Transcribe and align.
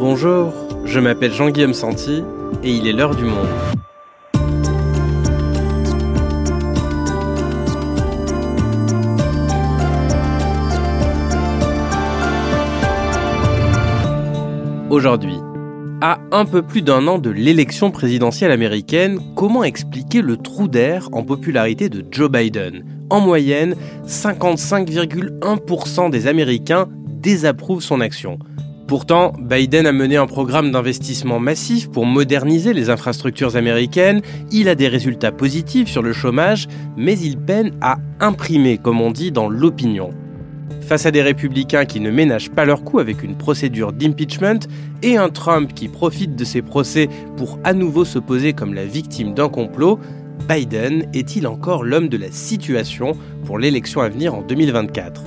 Bonjour, 0.00 0.52
je 0.86 0.98
m'appelle 0.98 1.30
Jean-Guillaume 1.30 1.74
Santi 1.74 2.24
et 2.64 2.70
il 2.70 2.86
est 2.86 2.94
l'heure 2.94 3.14
du 3.14 3.24
monde. 3.24 3.46
Aujourd'hui, 14.88 15.36
à 16.00 16.18
un 16.32 16.46
peu 16.46 16.62
plus 16.62 16.80
d'un 16.80 17.06
an 17.06 17.18
de 17.18 17.28
l'élection 17.28 17.90
présidentielle 17.90 18.52
américaine, 18.52 19.20
comment 19.36 19.64
expliquer 19.64 20.22
le 20.22 20.38
trou 20.38 20.66
d'air 20.66 21.10
en 21.12 21.24
popularité 21.24 21.90
de 21.90 22.06
Joe 22.10 22.30
Biden? 22.30 22.86
En 23.10 23.20
moyenne, 23.20 23.76
55,1% 24.06 26.08
des 26.08 26.26
Américains 26.26 26.88
désapprouvent 27.06 27.82
son 27.82 28.00
action. 28.00 28.38
Pourtant, 28.90 29.32
Biden 29.38 29.86
a 29.86 29.92
mené 29.92 30.16
un 30.16 30.26
programme 30.26 30.72
d'investissement 30.72 31.38
massif 31.38 31.88
pour 31.92 32.06
moderniser 32.06 32.72
les 32.72 32.90
infrastructures 32.90 33.54
américaines, 33.54 34.20
il 34.50 34.68
a 34.68 34.74
des 34.74 34.88
résultats 34.88 35.30
positifs 35.30 35.88
sur 35.88 36.02
le 36.02 36.12
chômage, 36.12 36.66
mais 36.96 37.16
il 37.16 37.38
peine 37.38 37.70
à 37.82 37.98
imprimer, 38.18 38.78
comme 38.78 39.00
on 39.00 39.12
dit, 39.12 39.30
dans 39.30 39.48
l'opinion. 39.48 40.10
Face 40.80 41.06
à 41.06 41.12
des 41.12 41.22
républicains 41.22 41.84
qui 41.84 42.00
ne 42.00 42.10
ménagent 42.10 42.50
pas 42.50 42.64
leur 42.64 42.82
coup 42.82 42.98
avec 42.98 43.22
une 43.22 43.36
procédure 43.36 43.92
d'impeachment 43.92 44.66
et 45.04 45.16
un 45.16 45.28
Trump 45.28 45.72
qui 45.72 45.86
profite 45.86 46.34
de 46.34 46.44
ces 46.44 46.60
procès 46.60 47.08
pour 47.36 47.60
à 47.62 47.74
nouveau 47.74 48.04
se 48.04 48.18
poser 48.18 48.54
comme 48.54 48.74
la 48.74 48.86
victime 48.86 49.34
d'un 49.34 49.48
complot, 49.48 50.00
Biden 50.48 51.06
est-il 51.14 51.46
encore 51.46 51.84
l'homme 51.84 52.08
de 52.08 52.16
la 52.16 52.32
situation 52.32 53.12
pour 53.44 53.60
l'élection 53.60 54.00
à 54.00 54.08
venir 54.08 54.34
en 54.34 54.42
2024 54.42 55.22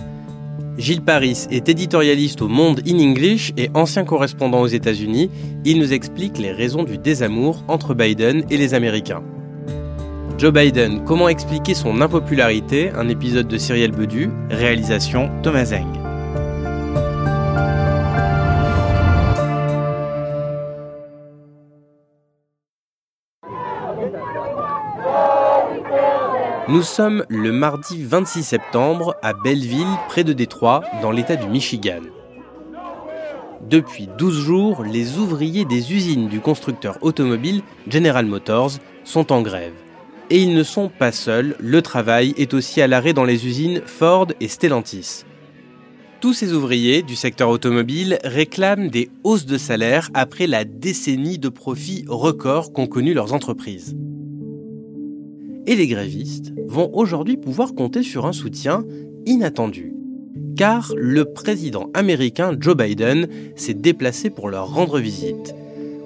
Gilles 0.77 1.04
Paris 1.04 1.45
est 1.52 1.70
éditorialiste 1.70 2.41
au 2.41 2.48
Monde 2.48 2.82
in 2.88 2.98
English 2.98 3.54
et 3.57 3.70
ancien 3.76 4.05
correspondant 4.05 4.62
aux 4.62 4.68
États-Unis. 4.68 5.29
Il 5.66 5.79
nous 5.79 5.93
explique 5.93 6.40
les 6.40 6.52
raisons 6.52 6.84
du 6.84 6.98
désamour 6.98 7.63
entre 7.68 7.93
Biden 7.93 8.43
et 8.49 8.57
les 8.57 8.74
Américains. 8.74 9.24
Joe 10.40 10.51
Biden, 10.51 11.04
comment 11.05 11.29
expliquer 11.29 11.76
son 11.76 12.01
impopularité? 12.01 12.90
Un 12.90 13.07
épisode 13.07 13.48
de 13.48 13.57
Cyrielle 13.57 13.91
Bedu, 13.91 14.32
réalisation 14.49 15.29
Thomas 15.44 15.66
Zeng. 15.66 15.85
Nous 26.74 26.82
sommes 26.82 27.24
le 27.29 27.52
mardi 27.52 28.04
26 28.04 28.41
septembre 28.41 29.16
à 29.21 29.34
Belleville, 29.34 29.96
près 30.07 30.24
de 30.24 30.34
Détroit, 30.34 30.82
dans 31.04 31.12
l'État 31.12 31.35
du 31.35 31.46
Michigan. 31.46 32.02
Depuis 33.70 34.10
12 34.18 34.40
jours, 34.40 34.84
les 34.84 35.20
ouvriers 35.20 35.66
des 35.66 35.94
usines 35.94 36.29
du 36.29 36.40
constructeur 36.40 36.98
automobile 37.01 37.62
General 37.88 38.26
Motors 38.26 38.71
sont 39.04 39.32
en 39.32 39.44
grève. 39.44 39.76
Et 40.32 40.41
ils 40.41 40.55
ne 40.55 40.63
sont 40.63 40.90
pas 40.90 41.12
seuls, 41.12 41.55
le 41.60 41.84
travail 41.84 42.34
est 42.38 42.55
aussi 42.55 42.82
à 42.82 42.88
l'arrêt 42.88 43.13
dans 43.13 43.24
les 43.24 43.46
usines 43.46 43.84
Ford 43.85 44.29
et 44.40 44.48
Stellantis. 44.48 45.26
Tous 46.21 46.34
ces 46.34 46.54
ouvriers 46.54 47.04
du 47.04 47.16
secteur 47.16 47.49
automobile 47.49 48.18
réclament 48.24 48.90
des 48.90 49.12
hausses 49.24 49.46
de 49.46 49.60
salaire 49.60 50.10
après 50.16 50.48
la 50.48 50.66
décennie 50.66 51.38
de 51.38 51.49
profits 51.49 52.04
records 52.07 52.74
qu'ont 52.74 52.88
connu 52.88 53.13
leurs 53.13 53.32
entreprises. 53.32 53.96
Et 55.66 55.76
les 55.76 55.88
grévistes 55.88 56.54
vont 56.68 56.90
aujourd'hui 56.94 57.38
pouvoir 57.38 57.74
compter 57.74 58.04
sur 58.04 58.26
un 58.26 58.34
soutien 58.34 58.84
inattendu. 59.26 59.94
Car 60.58 60.94
le 60.96 61.26
président 61.26 61.90
américain 61.94 62.56
Joe 62.60 62.76
Biden 62.76 63.28
s'est 63.56 63.74
déplacé 63.74 64.30
pour 64.30 64.50
leur 64.50 64.74
rendre 64.74 65.00
visite 65.00 65.56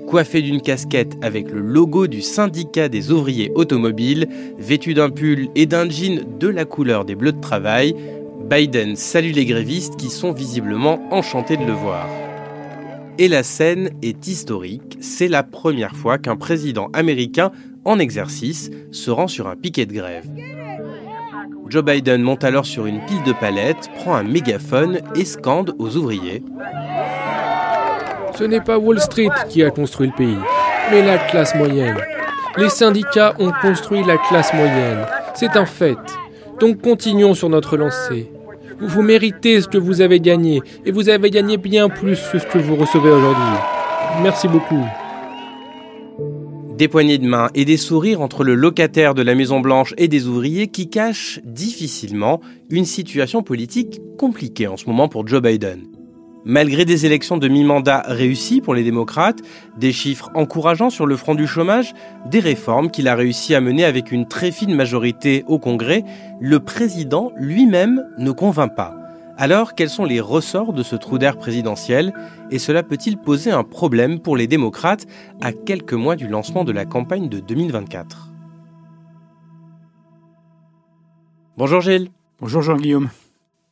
coiffé 0.08 0.42
d'une 0.42 0.62
casquette 0.62 1.17
avec 1.22 1.52
le 1.52 1.60
logo 1.60 2.08
du 2.08 2.22
syndicat 2.22 2.88
des 2.88 3.12
ouvriers 3.12 3.52
automobiles, 3.54 4.28
vêtu 4.58 4.94
d'un 4.94 5.10
pull 5.10 5.50
et 5.54 5.66
d'un 5.66 5.88
jean 5.90 6.22
de 6.40 6.48
la 6.48 6.66
couleur 6.66 7.06
des 7.06 7.14
bleus 7.14 7.34
de 7.34 7.42
travail, 7.42 7.94
Biden 8.50 8.96
salue 8.96 9.34
les 9.34 9.46
grévistes 9.46 9.98
qui 9.98 10.10
sont 10.10 10.32
visiblement 10.32 11.02
enchantés 11.12 11.58
de 11.58 11.66
le 11.66 11.73
voir. 11.73 12.08
Et 13.20 13.28
la 13.28 13.44
scène 13.44 13.90
est 14.02 14.28
historique, 14.28 14.98
c'est 15.02 15.28
la 15.28 15.44
première 15.44 15.96
fois 15.96 16.17
qu'un 16.17 16.38
président 16.38 16.88
américain 16.94 17.52
en 17.87 17.98
exercice 17.98 18.70
se 18.92 19.09
rend 19.09 19.27
sur 19.27 19.48
un 19.48 19.55
piquet 19.55 19.86
de 19.86 19.93
grève. 19.93 20.30
Joe 21.67 21.83
Biden 21.83 22.21
monte 22.21 22.43
alors 22.43 22.65
sur 22.65 22.86
une 22.86 23.03
pile 23.05 23.23
de 23.23 23.33
palettes, 23.33 23.89
prend 23.95 24.15
un 24.15 24.23
mégaphone 24.23 24.99
et 25.15 25.25
scande 25.25 25.75
aux 25.80 25.98
ouvriers 25.98 26.43
ce 28.37 28.43
n'est 28.43 28.61
pas 28.61 28.77
Wall 28.77 28.99
Street 28.99 29.30
qui 29.49 29.64
a 29.64 29.71
construit 29.71 30.08
le 30.08 30.14
pays, 30.14 30.37
mais 30.92 31.02
la 31.02 31.17
classe 31.17 31.55
moyenne. 31.55 31.98
Les 32.58 32.70
syndicats 32.70 33.36
ont 33.39 33.52
construit 33.61 34.04
la 34.04 34.17
classe 34.17 34.54
moyenne. 34.54 35.05
C'est 35.33 35.58
un 35.58 35.65
fait. 35.65 35.98
Donc 36.59 36.81
continuons 36.81 37.33
sur 37.33 37.49
notre 37.49 37.77
lancée. 37.77 38.31
Vous, 38.80 38.87
vous 38.87 39.02
méritez 39.02 39.59
ce 39.61 39.67
que 39.67 39.80
vous 39.80 40.02
avez 40.02 40.19
gagné, 40.19 40.61
et 40.86 40.92
vous 40.92 41.09
avez 41.09 41.31
gagné 41.31 41.58
bien 41.58 41.89
plus 41.89 42.19
que 42.31 42.37
ce 42.37 42.45
que 42.45 42.59
vous 42.59 42.75
recevez 42.75 43.09
aujourd'hui. 43.09 43.43
Merci 44.21 44.48
beaucoup. 44.48 44.86
Des 46.77 46.88
poignées 46.88 47.17
de 47.17 47.26
main 47.26 47.49
et 47.55 47.65
des 47.65 47.76
sourires 47.76 48.21
entre 48.21 48.43
le 48.43 48.54
locataire 48.54 49.15
de 49.15 49.23
la 49.23 49.33
Maison 49.33 49.61
Blanche 49.61 49.95
et 49.98 50.08
des 50.08 50.27
ouvriers 50.27 50.67
qui 50.67 50.92
cachent 50.92 51.39
difficilement 51.43 52.39
une 52.70 52.86
situation 52.86 53.42
politique 53.42 53.99
compliquée 54.20 54.67
en 54.67 54.77
ce 54.77 54.86
moment 54.86 55.08
pour 55.08 55.27
Joe 55.27 55.42
Biden. 55.42 55.87
Malgré 56.45 56.86
des 56.86 57.08
élections 57.08 57.37
de 57.37 57.48
mi-mandat 57.48 58.04
réussies 58.05 58.61
pour 58.61 58.76
les 58.76 58.83
démocrates, 58.83 59.39
des 59.80 59.92
chiffres 59.92 60.30
encourageants 60.36 60.92
sur 60.92 61.08
le 61.08 61.17
front 61.17 61.33
du 61.33 61.48
chômage, 61.48 61.95
des 62.30 62.39
réformes 62.39 62.92
qu'il 62.92 63.08
a 63.08 63.16
réussi 63.16 63.55
à 63.55 63.60
mener 63.60 63.83
avec 63.83 64.11
une 64.11 64.27
très 64.27 64.52
fine 64.52 64.76
majorité 64.76 65.45
au 65.48 65.58
Congrès, 65.58 66.04
le 66.39 66.60
président 66.60 67.32
lui-même 67.37 68.05
ne 68.20 68.30
convainc 68.30 68.76
pas. 68.76 68.97
Alors, 69.39 69.75
quels 69.75 69.92
sont 69.92 70.05
les 70.05 70.20
ressorts 70.20 70.73
de 70.73 70.81
ce 70.81 70.95
trou 70.95 71.20
d'air 71.20 71.37
présidentiel 71.37 72.11
et 72.49 72.58
cela 72.58 72.81
peut-il 72.81 73.17
poser 73.17 73.52
un 73.52 73.64
problème 73.64 74.20
pour 74.20 74.36
les 74.36 74.48
démocrates 74.48 75.05
à 75.42 75.53
quelques 75.53 75.93
mois 75.93 76.15
du 76.15 76.27
lancement 76.27 76.64
de 76.64 76.71
la 76.71 76.86
campagne 76.86 77.30
de 77.30 77.39
2024 77.39 78.31
Bonjour 81.55 81.81
Gilles. 81.81 82.09
Bonjour 82.39 82.64
Jean-Guillaume. 82.64 83.09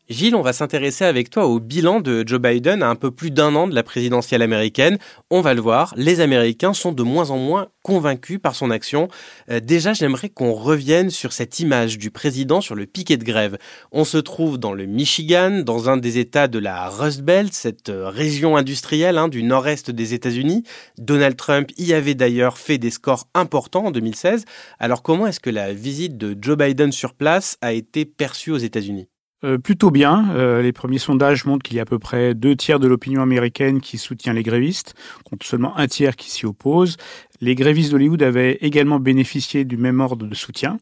Gilles, 0.07 0.35
on 0.35 0.43
va 0.43 0.53
s'intéresser 0.53 1.03
avec 1.03 1.31
toi 1.31 1.47
au 1.47 1.59
bilan 1.59 1.99
de 1.99 2.23
Joe 2.27 2.39
Biden 2.39 2.83
à 2.83 2.89
un 2.89 2.95
peu 2.95 3.09
plus 3.09 3.31
d'un 3.31 3.55
an 3.55 3.67
de 3.67 3.73
la 3.73 3.81
présidentielle 3.81 4.43
américaine. 4.43 4.99
On 5.31 5.41
va 5.41 5.55
le 5.55 5.61
voir, 5.61 5.95
les 5.97 6.19
Américains 6.19 6.75
sont 6.75 6.91
de 6.91 7.01
moins 7.01 7.31
en 7.31 7.39
moins 7.39 7.69
convaincus 7.81 8.37
par 8.39 8.53
son 8.53 8.69
action. 8.69 9.07
Euh, 9.49 9.59
déjà, 9.59 9.93
j'aimerais 9.93 10.29
qu'on 10.29 10.53
revienne 10.53 11.09
sur 11.09 11.33
cette 11.33 11.59
image 11.59 11.97
du 11.97 12.11
président 12.11 12.61
sur 12.61 12.75
le 12.75 12.85
piquet 12.85 13.17
de 13.17 13.23
grève. 13.23 13.57
On 13.91 14.05
se 14.05 14.19
trouve 14.19 14.59
dans 14.59 14.73
le 14.73 14.85
Michigan, 14.85 15.63
dans 15.65 15.89
un 15.89 15.97
des 15.97 16.19
États 16.19 16.47
de 16.47 16.59
la 16.59 16.87
Rust 16.87 17.23
Belt, 17.23 17.51
cette 17.51 17.89
euh, 17.89 18.07
région 18.07 18.57
industrielle 18.57 19.17
hein, 19.17 19.27
du 19.27 19.41
nord-est 19.41 19.89
des 19.89 20.13
États-Unis. 20.13 20.61
Donald 20.99 21.35
Trump 21.35 21.71
y 21.79 21.93
avait 21.93 22.13
d'ailleurs 22.13 22.59
fait 22.59 22.77
des 22.77 22.91
scores 22.91 23.27
importants 23.33 23.85
en 23.85 23.91
2016. 23.91 24.45
Alors 24.77 25.01
comment 25.01 25.25
est-ce 25.25 25.39
que 25.39 25.49
la 25.49 25.73
visite 25.73 26.15
de 26.15 26.37
Joe 26.39 26.59
Biden 26.59 26.91
sur 26.91 27.15
place 27.15 27.57
a 27.61 27.73
été 27.73 28.05
perçue 28.05 28.51
aux 28.51 28.57
États-Unis? 28.57 29.07
Euh, 29.45 29.57
plutôt 29.59 29.91
bien. 29.91 30.29
Euh, 30.35 30.61
les 30.61 30.73
premiers 30.73 30.97
sondages 30.97 31.45
montrent 31.45 31.63
qu'il 31.63 31.77
y 31.77 31.79
a 31.79 31.83
à 31.83 31.85
peu 31.85 31.99
près 31.99 32.33
deux 32.33 32.55
tiers 32.55 32.79
de 32.79 32.87
l'opinion 32.87 33.21
américaine 33.21 33.79
qui 33.79 33.99
soutient 33.99 34.33
les 34.33 34.41
grévistes, 34.41 34.95
contre 35.23 35.45
seulement 35.45 35.77
un 35.77 35.87
tiers 35.87 36.15
qui 36.15 36.31
s'y 36.31 36.45
oppose. 36.45 36.97
Les 37.41 37.55
grévistes 37.55 37.91
d'Hollywood 37.91 38.23
avaient 38.23 38.57
également 38.61 38.99
bénéficié 38.99 39.65
du 39.65 39.77
même 39.77 39.99
ordre 39.99 40.25
de 40.25 40.35
soutien. 40.35 40.77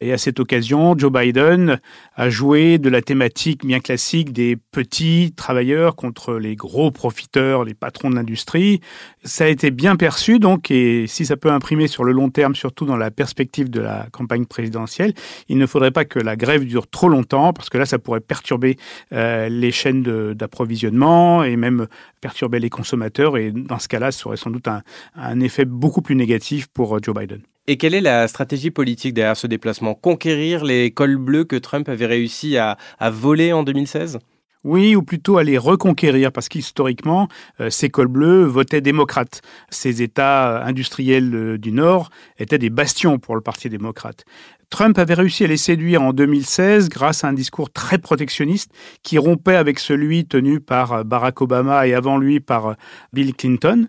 Et 0.00 0.12
à 0.12 0.18
cette 0.18 0.40
occasion, 0.40 0.96
Joe 0.96 1.12
Biden 1.12 1.80
a 2.14 2.30
joué 2.30 2.78
de 2.78 2.88
la 2.88 3.02
thématique 3.02 3.66
bien 3.66 3.80
classique 3.80 4.32
des 4.32 4.56
petits 4.56 5.32
travailleurs 5.36 5.96
contre 5.96 6.34
les 6.34 6.56
gros 6.56 6.90
profiteurs, 6.90 7.64
les 7.64 7.74
patrons 7.74 8.10
de 8.10 8.14
l'industrie. 8.14 8.80
Ça 9.24 9.44
a 9.44 9.48
été 9.48 9.70
bien 9.70 9.96
perçu, 9.96 10.38
donc, 10.38 10.70
et 10.70 11.06
si 11.06 11.26
ça 11.26 11.36
peut 11.36 11.50
imprimer 11.50 11.88
sur 11.88 12.04
le 12.04 12.12
long 12.12 12.30
terme, 12.30 12.54
surtout 12.54 12.86
dans 12.86 12.96
la 12.96 13.10
perspective 13.10 13.70
de 13.70 13.80
la 13.80 14.06
campagne 14.12 14.46
présidentielle, 14.46 15.12
il 15.48 15.58
ne 15.58 15.66
faudrait 15.66 15.90
pas 15.90 16.04
que 16.04 16.18
la 16.18 16.36
grève 16.36 16.64
dure 16.64 16.88
trop 16.88 17.08
longtemps, 17.08 17.52
parce 17.52 17.68
que 17.68 17.78
là, 17.78 17.86
ça 17.86 17.98
pourrait 17.98 18.20
perturber 18.20 18.76
euh, 19.12 19.48
les 19.48 19.72
chaînes 19.72 20.02
d'approvisionnement 20.34 21.42
et 21.44 21.56
même 21.56 21.86
perturber 22.20 22.58
les 22.58 22.70
consommateurs. 22.70 23.36
Et 23.36 23.50
dans 23.50 23.78
ce 23.78 23.88
cas-là, 23.88 24.12
ça 24.12 24.26
aurait 24.26 24.36
sans 24.36 24.50
doute 24.50 24.68
un, 24.68 24.82
un 25.14 25.40
effet 25.40 25.64
beaucoup 25.64 25.95
plus 26.02 26.16
négatif 26.16 26.66
pour 26.68 26.96
euh, 26.96 27.00
Joe 27.02 27.14
Biden. 27.14 27.40
Et 27.68 27.76
quelle 27.76 27.94
est 27.94 28.00
la 28.00 28.28
stratégie 28.28 28.70
politique 28.70 29.14
derrière 29.14 29.36
ce 29.36 29.46
déplacement? 29.46 29.94
Conquérir 29.94 30.64
les 30.64 30.92
cols 30.92 31.16
bleus 31.16 31.44
que 31.44 31.56
Trump 31.56 31.88
avait 31.88 32.06
réussi 32.06 32.56
à, 32.56 32.76
à 32.98 33.10
voler 33.10 33.52
en 33.52 33.64
2016 33.64 34.18
oui, 34.66 34.96
ou 34.96 35.02
plutôt 35.02 35.38
à 35.38 35.44
les 35.44 35.58
reconquérir, 35.58 36.32
parce 36.32 36.48
qu'historiquement, 36.48 37.28
euh, 37.60 37.70
ces 37.70 37.88
cols 37.88 38.08
bleus 38.08 38.42
votaient 38.42 38.80
démocrates. 38.80 39.40
Ces 39.70 40.02
États 40.02 40.64
industriels 40.64 41.32
euh, 41.36 41.56
du 41.56 41.70
Nord 41.70 42.10
étaient 42.38 42.58
des 42.58 42.68
bastions 42.68 43.20
pour 43.20 43.36
le 43.36 43.40
Parti 43.42 43.68
démocrate. 43.68 44.24
Trump 44.68 44.98
avait 44.98 45.14
réussi 45.14 45.44
à 45.44 45.46
les 45.46 45.56
séduire 45.56 46.02
en 46.02 46.12
2016 46.12 46.88
grâce 46.88 47.22
à 47.22 47.28
un 47.28 47.32
discours 47.32 47.70
très 47.70 47.98
protectionniste 47.98 48.72
qui 49.04 49.18
rompait 49.18 49.54
avec 49.54 49.78
celui 49.78 50.26
tenu 50.26 50.58
par 50.58 51.04
Barack 51.04 51.40
Obama 51.40 51.86
et 51.86 51.94
avant 51.94 52.18
lui 52.18 52.40
par 52.40 52.74
Bill 53.12 53.36
Clinton. 53.36 53.86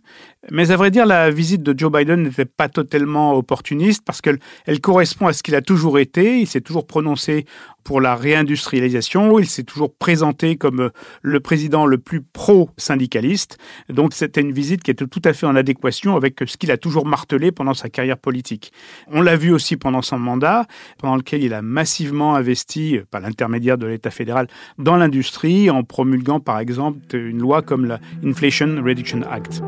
Mais 0.52 0.72
à 0.72 0.78
vrai 0.78 0.92
dire, 0.92 1.06
la 1.06 1.30
visite 1.30 1.64
de 1.64 1.78
Joe 1.78 1.92
Biden 1.92 2.24
n'était 2.24 2.46
pas 2.46 2.70
totalement 2.70 3.34
opportuniste 3.34 4.04
parce 4.06 4.22
qu'elle 4.22 4.40
elle 4.66 4.80
correspond 4.80 5.28
à 5.28 5.34
ce 5.34 5.44
qu'il 5.44 5.56
a 5.56 5.62
toujours 5.62 6.00
été. 6.00 6.40
Il 6.40 6.48
s'est 6.48 6.62
toujours 6.62 6.88
prononcé 6.88 7.46
pour 7.84 8.02
la 8.02 8.16
réindustrialisation. 8.16 9.40
Il 9.40 9.48
s'est 9.48 9.64
toujours 9.64 9.94
présenté 9.94 10.56
comme 10.56 10.92
le 11.22 11.40
président 11.40 11.86
le 11.86 11.98
plus 11.98 12.22
pro-syndicaliste. 12.22 13.58
Donc 13.90 14.14
c'était 14.14 14.42
une 14.42 14.52
visite 14.52 14.84
qui 14.84 14.92
était 14.92 15.08
tout 15.08 15.22
à 15.26 15.34
fait 15.34 15.46
en 15.46 15.56
adéquation 15.56 16.16
avec 16.16 16.40
ce 16.46 16.56
qu'il 16.56 16.72
a 16.72 16.78
toujours 16.78 17.06
martelé 17.06 17.52
pendant 17.52 17.74
sa 17.74 17.90
carrière 17.90 18.18
politique. 18.18 18.72
On 19.08 19.22
l'a 19.22 19.36
vu 19.36 19.52
aussi 19.52 19.76
pendant 19.76 20.02
son 20.02 20.20
mandat, 20.20 20.66
pendant 20.98 21.16
lequel 21.16 21.44
il 21.44 21.54
a 21.54 21.62
massivement 21.62 22.36
investi, 22.36 23.00
par 23.10 23.22
l'intermédiaire 23.22 23.78
de 23.78 23.88
l'État 23.88 24.12
fédéral, 24.12 24.48
dans 24.78 24.98
l'industrie, 24.98 25.70
en 25.70 25.84
promulguant 25.84 26.40
par 26.40 26.60
exemple 26.60 27.00
une 27.16 27.40
loi 27.40 27.62
comme 27.62 27.86
la 27.86 28.00
Inflation 28.24 28.82
Reduction 28.84 29.22
Act. 29.30 29.62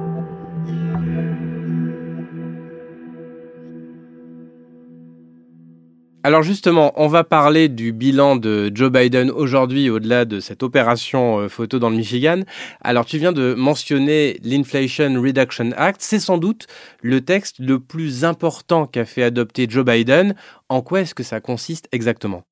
Alors 6.22 6.44
justement, 6.44 6.92
on 6.98 7.08
va 7.08 7.24
parler 7.24 7.70
du 7.70 7.94
bilan 7.94 8.36
de 8.36 8.70
Joe 8.76 8.92
Biden 8.92 9.32
aujourd'hui 9.32 9.90
au-delà 9.90 10.26
de 10.26 10.42
cette 10.42 10.64
opération 10.64 11.40
euh, 11.40 11.48
photo 11.48 11.80
dans 11.80 11.90
le 11.90 11.96
Michigan. 11.96 12.42
Alors 12.82 13.06
tu 13.06 13.18
viens 13.18 13.32
de 13.32 13.54
mentionner 13.54 14.38
l'Inflation 14.44 15.22
Reduction 15.22 15.72
Act. 15.78 16.02
C'est 16.02 16.20
sans 16.20 16.38
doute 16.38 16.68
le 17.02 17.22
texte 17.22 17.60
le 17.60 17.80
plus 17.80 18.26
important 18.26 18.86
qu'a 18.86 19.06
fait 19.06 19.24
adopter 19.24 19.66
Joe 19.70 19.86
Biden. 19.86 20.36
En 20.68 20.82
quoi 20.82 21.02
est-ce 21.02 21.16
que 21.16 21.24
ça 21.24 21.40
consiste 21.40 21.88
exactement? 21.94 22.44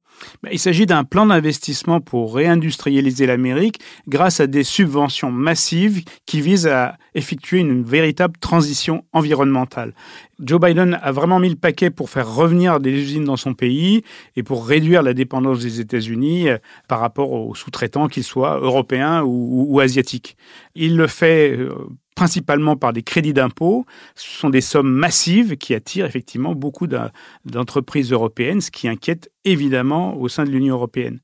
Il 0.51 0.59
s'agit 0.59 0.85
d'un 0.85 1.03
plan 1.03 1.25
d'investissement 1.25 2.01
pour 2.01 2.35
réindustrialiser 2.35 3.25
l'Amérique 3.25 3.79
grâce 4.07 4.39
à 4.39 4.47
des 4.47 4.63
subventions 4.63 5.31
massives 5.31 6.03
qui 6.25 6.41
visent 6.41 6.67
à 6.67 6.97
effectuer 7.15 7.59
une 7.59 7.83
véritable 7.83 8.37
transition 8.39 9.03
environnementale. 9.13 9.93
Joe 10.39 10.61
Biden 10.61 10.99
a 11.01 11.11
vraiment 11.11 11.39
mis 11.39 11.49
le 11.49 11.55
paquet 11.55 11.89
pour 11.89 12.09
faire 12.09 12.33
revenir 12.33 12.79
des 12.79 12.91
usines 12.91 13.23
dans 13.23 13.37
son 13.37 13.53
pays 13.53 14.03
et 14.35 14.43
pour 14.43 14.67
réduire 14.67 15.01
la 15.01 15.13
dépendance 15.13 15.59
des 15.59 15.79
États-Unis 15.79 16.49
euh, 16.49 16.57
par 16.87 16.99
rapport 16.99 17.31
aux 17.31 17.55
sous-traitants, 17.55 18.07
qu'ils 18.07 18.23
soient 18.23 18.59
européens 18.59 19.23
ou, 19.25 19.79
asiatiques. 19.79 20.37
Il 20.75 20.95
le 20.95 21.07
fait 21.07 21.57
euh, 21.57 21.71
principalement 22.17 22.75
par 22.75 22.93
des 22.93 23.03
crédits 23.03 23.31
d'impôt. 23.31 23.85
Ce 24.15 24.39
sont 24.39 24.49
des 24.49 24.59
sommes 24.59 24.91
massives 24.91 25.55
qui 25.55 25.75
attirent 25.75 26.07
effectivement 26.07 26.55
beaucoup 26.55 26.87
d'entreprises 26.87 28.11
européennes, 28.11 28.59
ce 28.59 28.71
qui 28.71 28.87
inquiète 28.87 29.29
évidemment 29.45 30.17
au 30.17 30.27
sein 30.27 30.43
de 30.43 30.49
l'Union 30.49 30.73
européenne. 30.73 31.19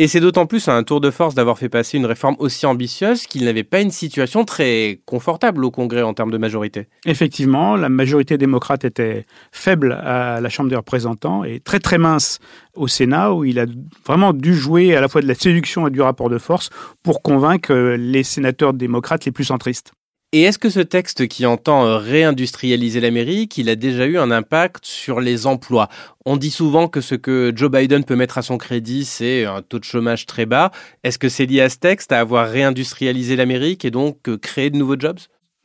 Et 0.00 0.08
c'est 0.08 0.20
d'autant 0.20 0.46
plus 0.46 0.68
un 0.68 0.84
tour 0.84 1.00
de 1.00 1.10
force 1.10 1.34
d'avoir 1.34 1.58
fait 1.58 1.68
passer 1.68 1.98
une 1.98 2.06
réforme 2.06 2.36
aussi 2.38 2.64
ambitieuse 2.64 3.26
qu'il 3.26 3.44
n'avait 3.44 3.64
pas 3.64 3.80
une 3.80 3.90
situation 3.90 4.44
très 4.44 5.00
confortable 5.04 5.64
au 5.64 5.70
Congrès 5.70 6.02
en 6.02 6.14
termes 6.14 6.30
de 6.30 6.38
majorité. 6.38 6.86
Effectivement, 7.04 7.76
la 7.76 7.88
majorité 7.90 8.38
démocrate 8.38 8.84
était 8.84 9.26
faible 9.52 9.92
à 9.92 10.40
la 10.40 10.48
Chambre 10.48 10.70
des 10.70 10.76
représentants 10.76 11.44
et 11.44 11.60
très 11.60 11.80
très 11.80 11.98
mince 11.98 12.38
au 12.74 12.88
Sénat, 12.88 13.34
où 13.34 13.44
il 13.44 13.58
a 13.58 13.66
vraiment 14.06 14.32
dû 14.32 14.54
jouer 14.54 14.96
à 14.96 15.00
la 15.02 15.08
fois 15.08 15.20
de 15.20 15.26
la 15.26 15.34
séduction 15.34 15.88
et 15.88 15.90
du 15.90 16.00
rapport 16.00 16.30
de 16.30 16.38
force 16.38 16.70
pour 17.02 17.20
convaincre 17.20 17.74
les 17.74 18.22
sénateurs 18.22 18.72
démocrates 18.72 19.26
les 19.26 19.32
plus 19.32 19.44
centristes. 19.44 19.92
Et 20.34 20.42
est-ce 20.42 20.58
que 20.58 20.68
ce 20.68 20.80
texte 20.80 21.26
qui 21.26 21.46
entend 21.46 21.86
euh, 21.86 21.96
réindustrialiser 21.96 23.00
l'Amérique, 23.00 23.56
il 23.56 23.70
a 23.70 23.76
déjà 23.76 24.04
eu 24.04 24.18
un 24.18 24.30
impact 24.30 24.84
sur 24.84 25.20
les 25.22 25.46
emplois? 25.46 25.88
On 26.26 26.36
dit 26.36 26.50
souvent 26.50 26.86
que 26.86 27.00
ce 27.00 27.14
que 27.14 27.50
Joe 27.56 27.70
Biden 27.70 28.04
peut 28.04 28.14
mettre 28.14 28.36
à 28.36 28.42
son 28.42 28.58
crédit, 28.58 29.06
c'est 29.06 29.46
un 29.46 29.62
taux 29.62 29.78
de 29.78 29.84
chômage 29.84 30.26
très 30.26 30.44
bas. 30.44 30.70
Est-ce 31.02 31.18
que 31.18 31.30
c'est 31.30 31.46
lié 31.46 31.62
à 31.62 31.70
ce 31.70 31.78
texte, 31.78 32.12
à 32.12 32.20
avoir 32.20 32.50
réindustrialisé 32.50 33.36
l'Amérique 33.36 33.86
et 33.86 33.90
donc 33.90 34.28
euh, 34.28 34.36
créé 34.36 34.68
de 34.68 34.76
nouveaux 34.76 35.00
jobs? 35.00 35.18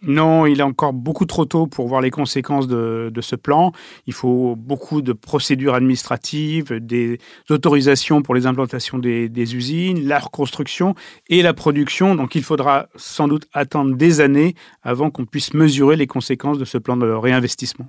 Non, 0.05 0.45
il 0.45 0.59
est 0.59 0.63
encore 0.63 0.93
beaucoup 0.93 1.25
trop 1.25 1.45
tôt 1.45 1.65
pour 1.67 1.87
voir 1.87 2.01
les 2.01 2.11
conséquences 2.11 2.67
de, 2.67 3.11
ce 3.21 3.35
plan. 3.35 3.71
Il 4.05 4.13
faut 4.13 4.55
beaucoup 4.57 5.01
de 5.01 5.13
procédures 5.13 5.75
administratives, 5.75 6.73
des 6.73 7.19
autorisations 7.49 8.21
pour 8.21 8.35
les 8.35 8.45
implantations 8.45 8.99
des, 8.99 9.29
des, 9.29 9.55
usines, 9.55 10.05
la 10.05 10.19
reconstruction 10.19 10.95
et 11.29 11.41
la 11.41 11.53
production. 11.53 12.15
Donc 12.15 12.35
il 12.35 12.43
faudra 12.43 12.87
sans 12.95 13.27
doute 13.27 13.47
attendre 13.53 13.95
des 13.95 14.19
années 14.19 14.55
avant 14.81 15.09
qu'on 15.09 15.25
puisse 15.25 15.53
mesurer 15.53 15.95
les 15.95 16.07
conséquences 16.07 16.57
de 16.57 16.65
ce 16.65 16.77
plan 16.77 16.97
de 16.97 17.07
réinvestissement. 17.07 17.87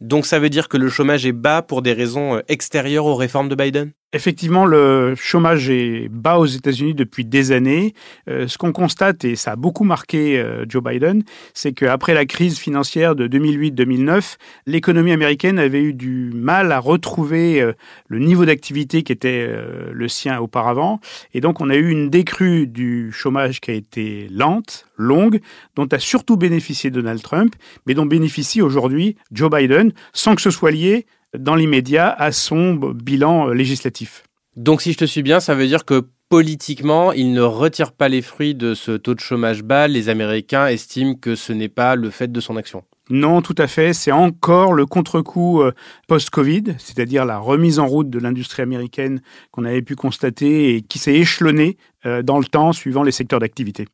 Donc 0.00 0.26
ça 0.26 0.38
veut 0.38 0.50
dire 0.50 0.68
que 0.68 0.76
le 0.76 0.88
chômage 0.88 1.24
est 1.24 1.32
bas 1.32 1.62
pour 1.62 1.80
des 1.82 1.94
raisons 1.94 2.36
euh, 2.36 2.40
extérieures 2.48 3.06
aux 3.06 3.14
réformes 3.14 3.48
de 3.48 3.54
Biden? 3.54 3.92
Effectivement, 4.12 4.66
le 4.66 5.14
chômage 5.16 5.68
est 5.68 6.08
bas 6.08 6.38
aux 6.38 6.46
États-Unis 6.46 6.94
depuis 6.94 7.24
des 7.24 7.50
années. 7.52 7.92
Euh, 8.28 8.46
ce 8.46 8.56
qu'on 8.56 8.72
constate, 8.72 9.24
et 9.24 9.34
ça 9.34 9.52
a 9.52 9.56
beaucoup 9.56 9.84
marqué 9.84 10.38
euh, 10.38 10.64
Joe 10.68 10.82
Biden, 10.82 11.24
c'est 11.54 11.72
qu'après 11.72 12.14
la 12.14 12.24
crise 12.24 12.58
financière 12.58 13.16
de 13.16 13.26
2008-2009, 13.26 14.36
l'économie 14.66 15.12
américaine 15.12 15.58
avait 15.58 15.82
eu 15.82 15.92
du 15.92 16.30
mal 16.32 16.70
à 16.70 16.78
retrouver 16.78 17.72
le 18.08 18.18
niveau 18.18 18.44
d'activité 18.44 19.02
qui 19.02 19.12
était 19.12 19.50
le 19.90 20.08
sien 20.08 20.38
auparavant. 20.40 21.00
Et 21.34 21.40
donc, 21.40 21.60
on 21.60 21.68
a 21.68 21.76
eu 21.76 21.90
une 21.90 22.08
décrue 22.08 22.66
du 22.66 23.10
chômage 23.12 23.60
qui 23.60 23.70
a 23.70 23.74
été 23.74 24.28
lente, 24.30 24.86
longue, 24.96 25.40
dont 25.74 25.86
a 25.86 25.98
surtout 25.98 26.36
bénéficié 26.36 26.90
Donald 26.90 27.22
Trump, 27.22 27.54
mais 27.86 27.94
dont 27.94 28.06
bénéficie 28.06 28.62
aujourd'hui 28.62 29.16
Joe 29.32 29.50
Biden, 29.50 29.92
sans 30.12 30.34
que 30.34 30.42
ce 30.42 30.50
soit 30.50 30.70
lié 30.70 31.06
dans 31.36 31.54
l'immédiat 31.54 32.10
à 32.10 32.32
son 32.32 32.74
bilan 32.74 33.48
législatif. 33.48 34.24
Donc 34.56 34.82
si 34.82 34.92
je 34.92 34.98
te 34.98 35.04
suis 35.04 35.22
bien, 35.22 35.40
ça 35.40 35.54
veut 35.54 35.66
dire 35.66 35.84
que 35.84 36.04
politiquement, 36.28 37.12
il 37.12 37.32
ne 37.32 37.42
retire 37.42 37.92
pas 37.92 38.08
les 38.08 38.22
fruits 38.22 38.54
de 38.54 38.74
ce 38.74 38.92
taux 38.92 39.14
de 39.14 39.20
chômage 39.20 39.62
bas. 39.62 39.86
Les 39.86 40.08
Américains 40.08 40.66
estiment 40.66 41.14
que 41.14 41.34
ce 41.34 41.52
n'est 41.52 41.68
pas 41.68 41.94
le 41.94 42.10
fait 42.10 42.32
de 42.32 42.40
son 42.40 42.56
action. 42.56 42.82
Non, 43.08 43.40
tout 43.40 43.54
à 43.58 43.68
fait. 43.68 43.92
C'est 43.92 44.10
encore 44.10 44.72
le 44.72 44.84
contre-coup 44.84 45.62
euh, 45.62 45.72
post-Covid, 46.08 46.74
c'est-à-dire 46.78 47.24
la 47.24 47.38
remise 47.38 47.78
en 47.78 47.86
route 47.86 48.10
de 48.10 48.18
l'industrie 48.18 48.62
américaine 48.62 49.20
qu'on 49.52 49.64
avait 49.64 49.82
pu 49.82 49.94
constater 49.94 50.74
et 50.74 50.82
qui 50.82 50.98
s'est 50.98 51.14
échelonnée 51.14 51.76
euh, 52.04 52.22
dans 52.22 52.38
le 52.38 52.46
temps 52.46 52.72
suivant 52.72 53.04
les 53.04 53.12
secteurs 53.12 53.38
d'activité. 53.38 53.86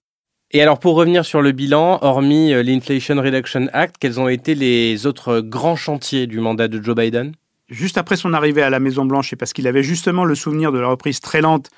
Et 0.54 0.60
alors 0.60 0.78
pour 0.78 0.96
revenir 0.96 1.24
sur 1.24 1.40
le 1.40 1.52
bilan, 1.52 1.98
hormis 2.02 2.52
euh, 2.52 2.62
l'Inflation 2.62 3.16
Reduction 3.16 3.68
Act, 3.72 3.96
quels 3.98 4.20
ont 4.20 4.28
été 4.28 4.54
les 4.54 5.06
autres 5.06 5.40
grands 5.40 5.76
chantiers 5.76 6.26
du 6.26 6.40
mandat 6.40 6.68
de 6.68 6.82
Joe 6.82 6.94
Biden? 6.94 7.32
Juste 7.70 7.96
après 7.96 8.16
son 8.16 8.34
arrivée 8.34 8.60
à 8.60 8.68
la 8.68 8.78
Maison-Blanche 8.78 9.32
et 9.32 9.36
parce 9.36 9.54
qu'il 9.54 9.66
avait 9.66 9.82
justement 9.82 10.26
le 10.26 10.34
souvenir 10.34 10.70
de 10.70 10.78
la 10.78 10.88
reprise 10.88 11.20
très 11.20 11.40
lente 11.40 11.70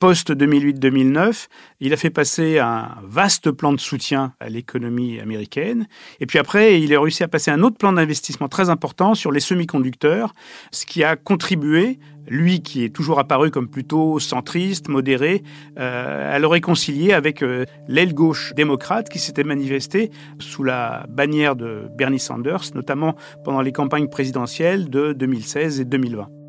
post-2008-2009, 0.00 1.46
il 1.80 1.92
a 1.92 1.96
fait 1.96 2.10
passer 2.10 2.58
un 2.58 2.88
vaste 3.04 3.50
plan 3.50 3.72
de 3.72 3.78
soutien 3.78 4.32
à 4.40 4.48
l'économie 4.48 5.20
américaine. 5.20 5.86
Et 6.20 6.26
puis 6.26 6.38
après, 6.38 6.80
il 6.80 6.92
a 6.94 7.00
réussi 7.00 7.22
à 7.22 7.28
passer 7.28 7.50
un 7.50 7.62
autre 7.62 7.76
plan 7.76 7.92
d'investissement 7.92 8.48
très 8.48 8.70
important 8.70 9.14
sur 9.14 9.30
les 9.30 9.40
semi-conducteurs, 9.40 10.32
ce 10.72 10.86
qui 10.86 11.04
a 11.04 11.16
contribué, 11.16 11.98
lui 12.26 12.62
qui 12.62 12.84
est 12.84 12.88
toujours 12.88 13.18
apparu 13.18 13.50
comme 13.50 13.68
plutôt 13.68 14.18
centriste, 14.18 14.88
modéré, 14.88 15.42
euh, 15.78 16.34
à 16.34 16.38
le 16.38 16.46
réconcilier 16.46 17.12
avec 17.12 17.42
euh, 17.42 17.66
l'aile 17.86 18.14
gauche 18.14 18.54
démocrate 18.56 19.10
qui 19.10 19.18
s'était 19.18 19.44
manifestée 19.44 20.10
sous 20.38 20.64
la 20.64 21.06
bannière 21.10 21.56
de 21.56 21.88
Bernie 21.96 22.18
Sanders, 22.20 22.74
notamment 22.74 23.16
pendant 23.44 23.60
les 23.60 23.72
campagnes 23.72 24.08
présidentielles 24.08 24.88
de 24.88 25.12
2016 25.12 25.80
et 25.80 25.84
2020. 25.84 26.39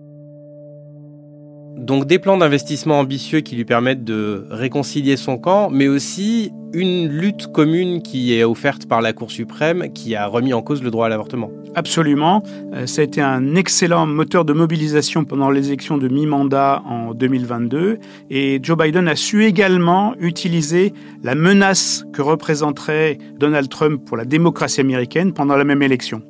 Donc 1.77 2.05
des 2.05 2.19
plans 2.19 2.37
d'investissement 2.37 2.99
ambitieux 2.99 3.39
qui 3.41 3.55
lui 3.55 3.65
permettent 3.65 4.03
de 4.03 4.45
réconcilier 4.49 5.17
son 5.17 5.37
camp, 5.37 5.69
mais 5.69 5.87
aussi 5.87 6.51
une 6.73 7.07
lutte 7.07 7.47
commune 7.47 8.01
qui 8.01 8.33
est 8.33 8.43
offerte 8.43 8.85
par 8.87 9.01
la 9.01 9.13
Cour 9.13 9.31
suprême 9.31 9.91
qui 9.93 10.15
a 10.15 10.27
remis 10.27 10.53
en 10.53 10.61
cause 10.61 10.83
le 10.83 10.91
droit 10.91 11.07
à 11.07 11.09
l'avortement. 11.09 11.51
Absolument. 11.75 12.43
Euh, 12.73 12.85
ça 12.85 13.01
a 13.01 13.05
été 13.05 13.21
un 13.21 13.55
excellent 13.55 14.05
moteur 14.05 14.45
de 14.45 14.53
mobilisation 14.53 15.25
pendant 15.25 15.49
les 15.49 15.67
élections 15.67 15.97
de 15.97 16.07
mi-mandat 16.07 16.81
en 16.85 17.13
2022. 17.13 17.99
Et 18.29 18.59
Joe 18.61 18.77
Biden 18.77 19.07
a 19.07 19.15
su 19.15 19.45
également 19.45 20.15
utiliser 20.19 20.93
la 21.23 21.35
menace 21.35 22.05
que 22.13 22.21
représenterait 22.21 23.17
Donald 23.39 23.69
Trump 23.69 24.03
pour 24.05 24.17
la 24.17 24.25
démocratie 24.25 24.81
américaine 24.81 25.33
pendant 25.33 25.55
la 25.55 25.63
même 25.63 25.81
élection. 25.81 26.21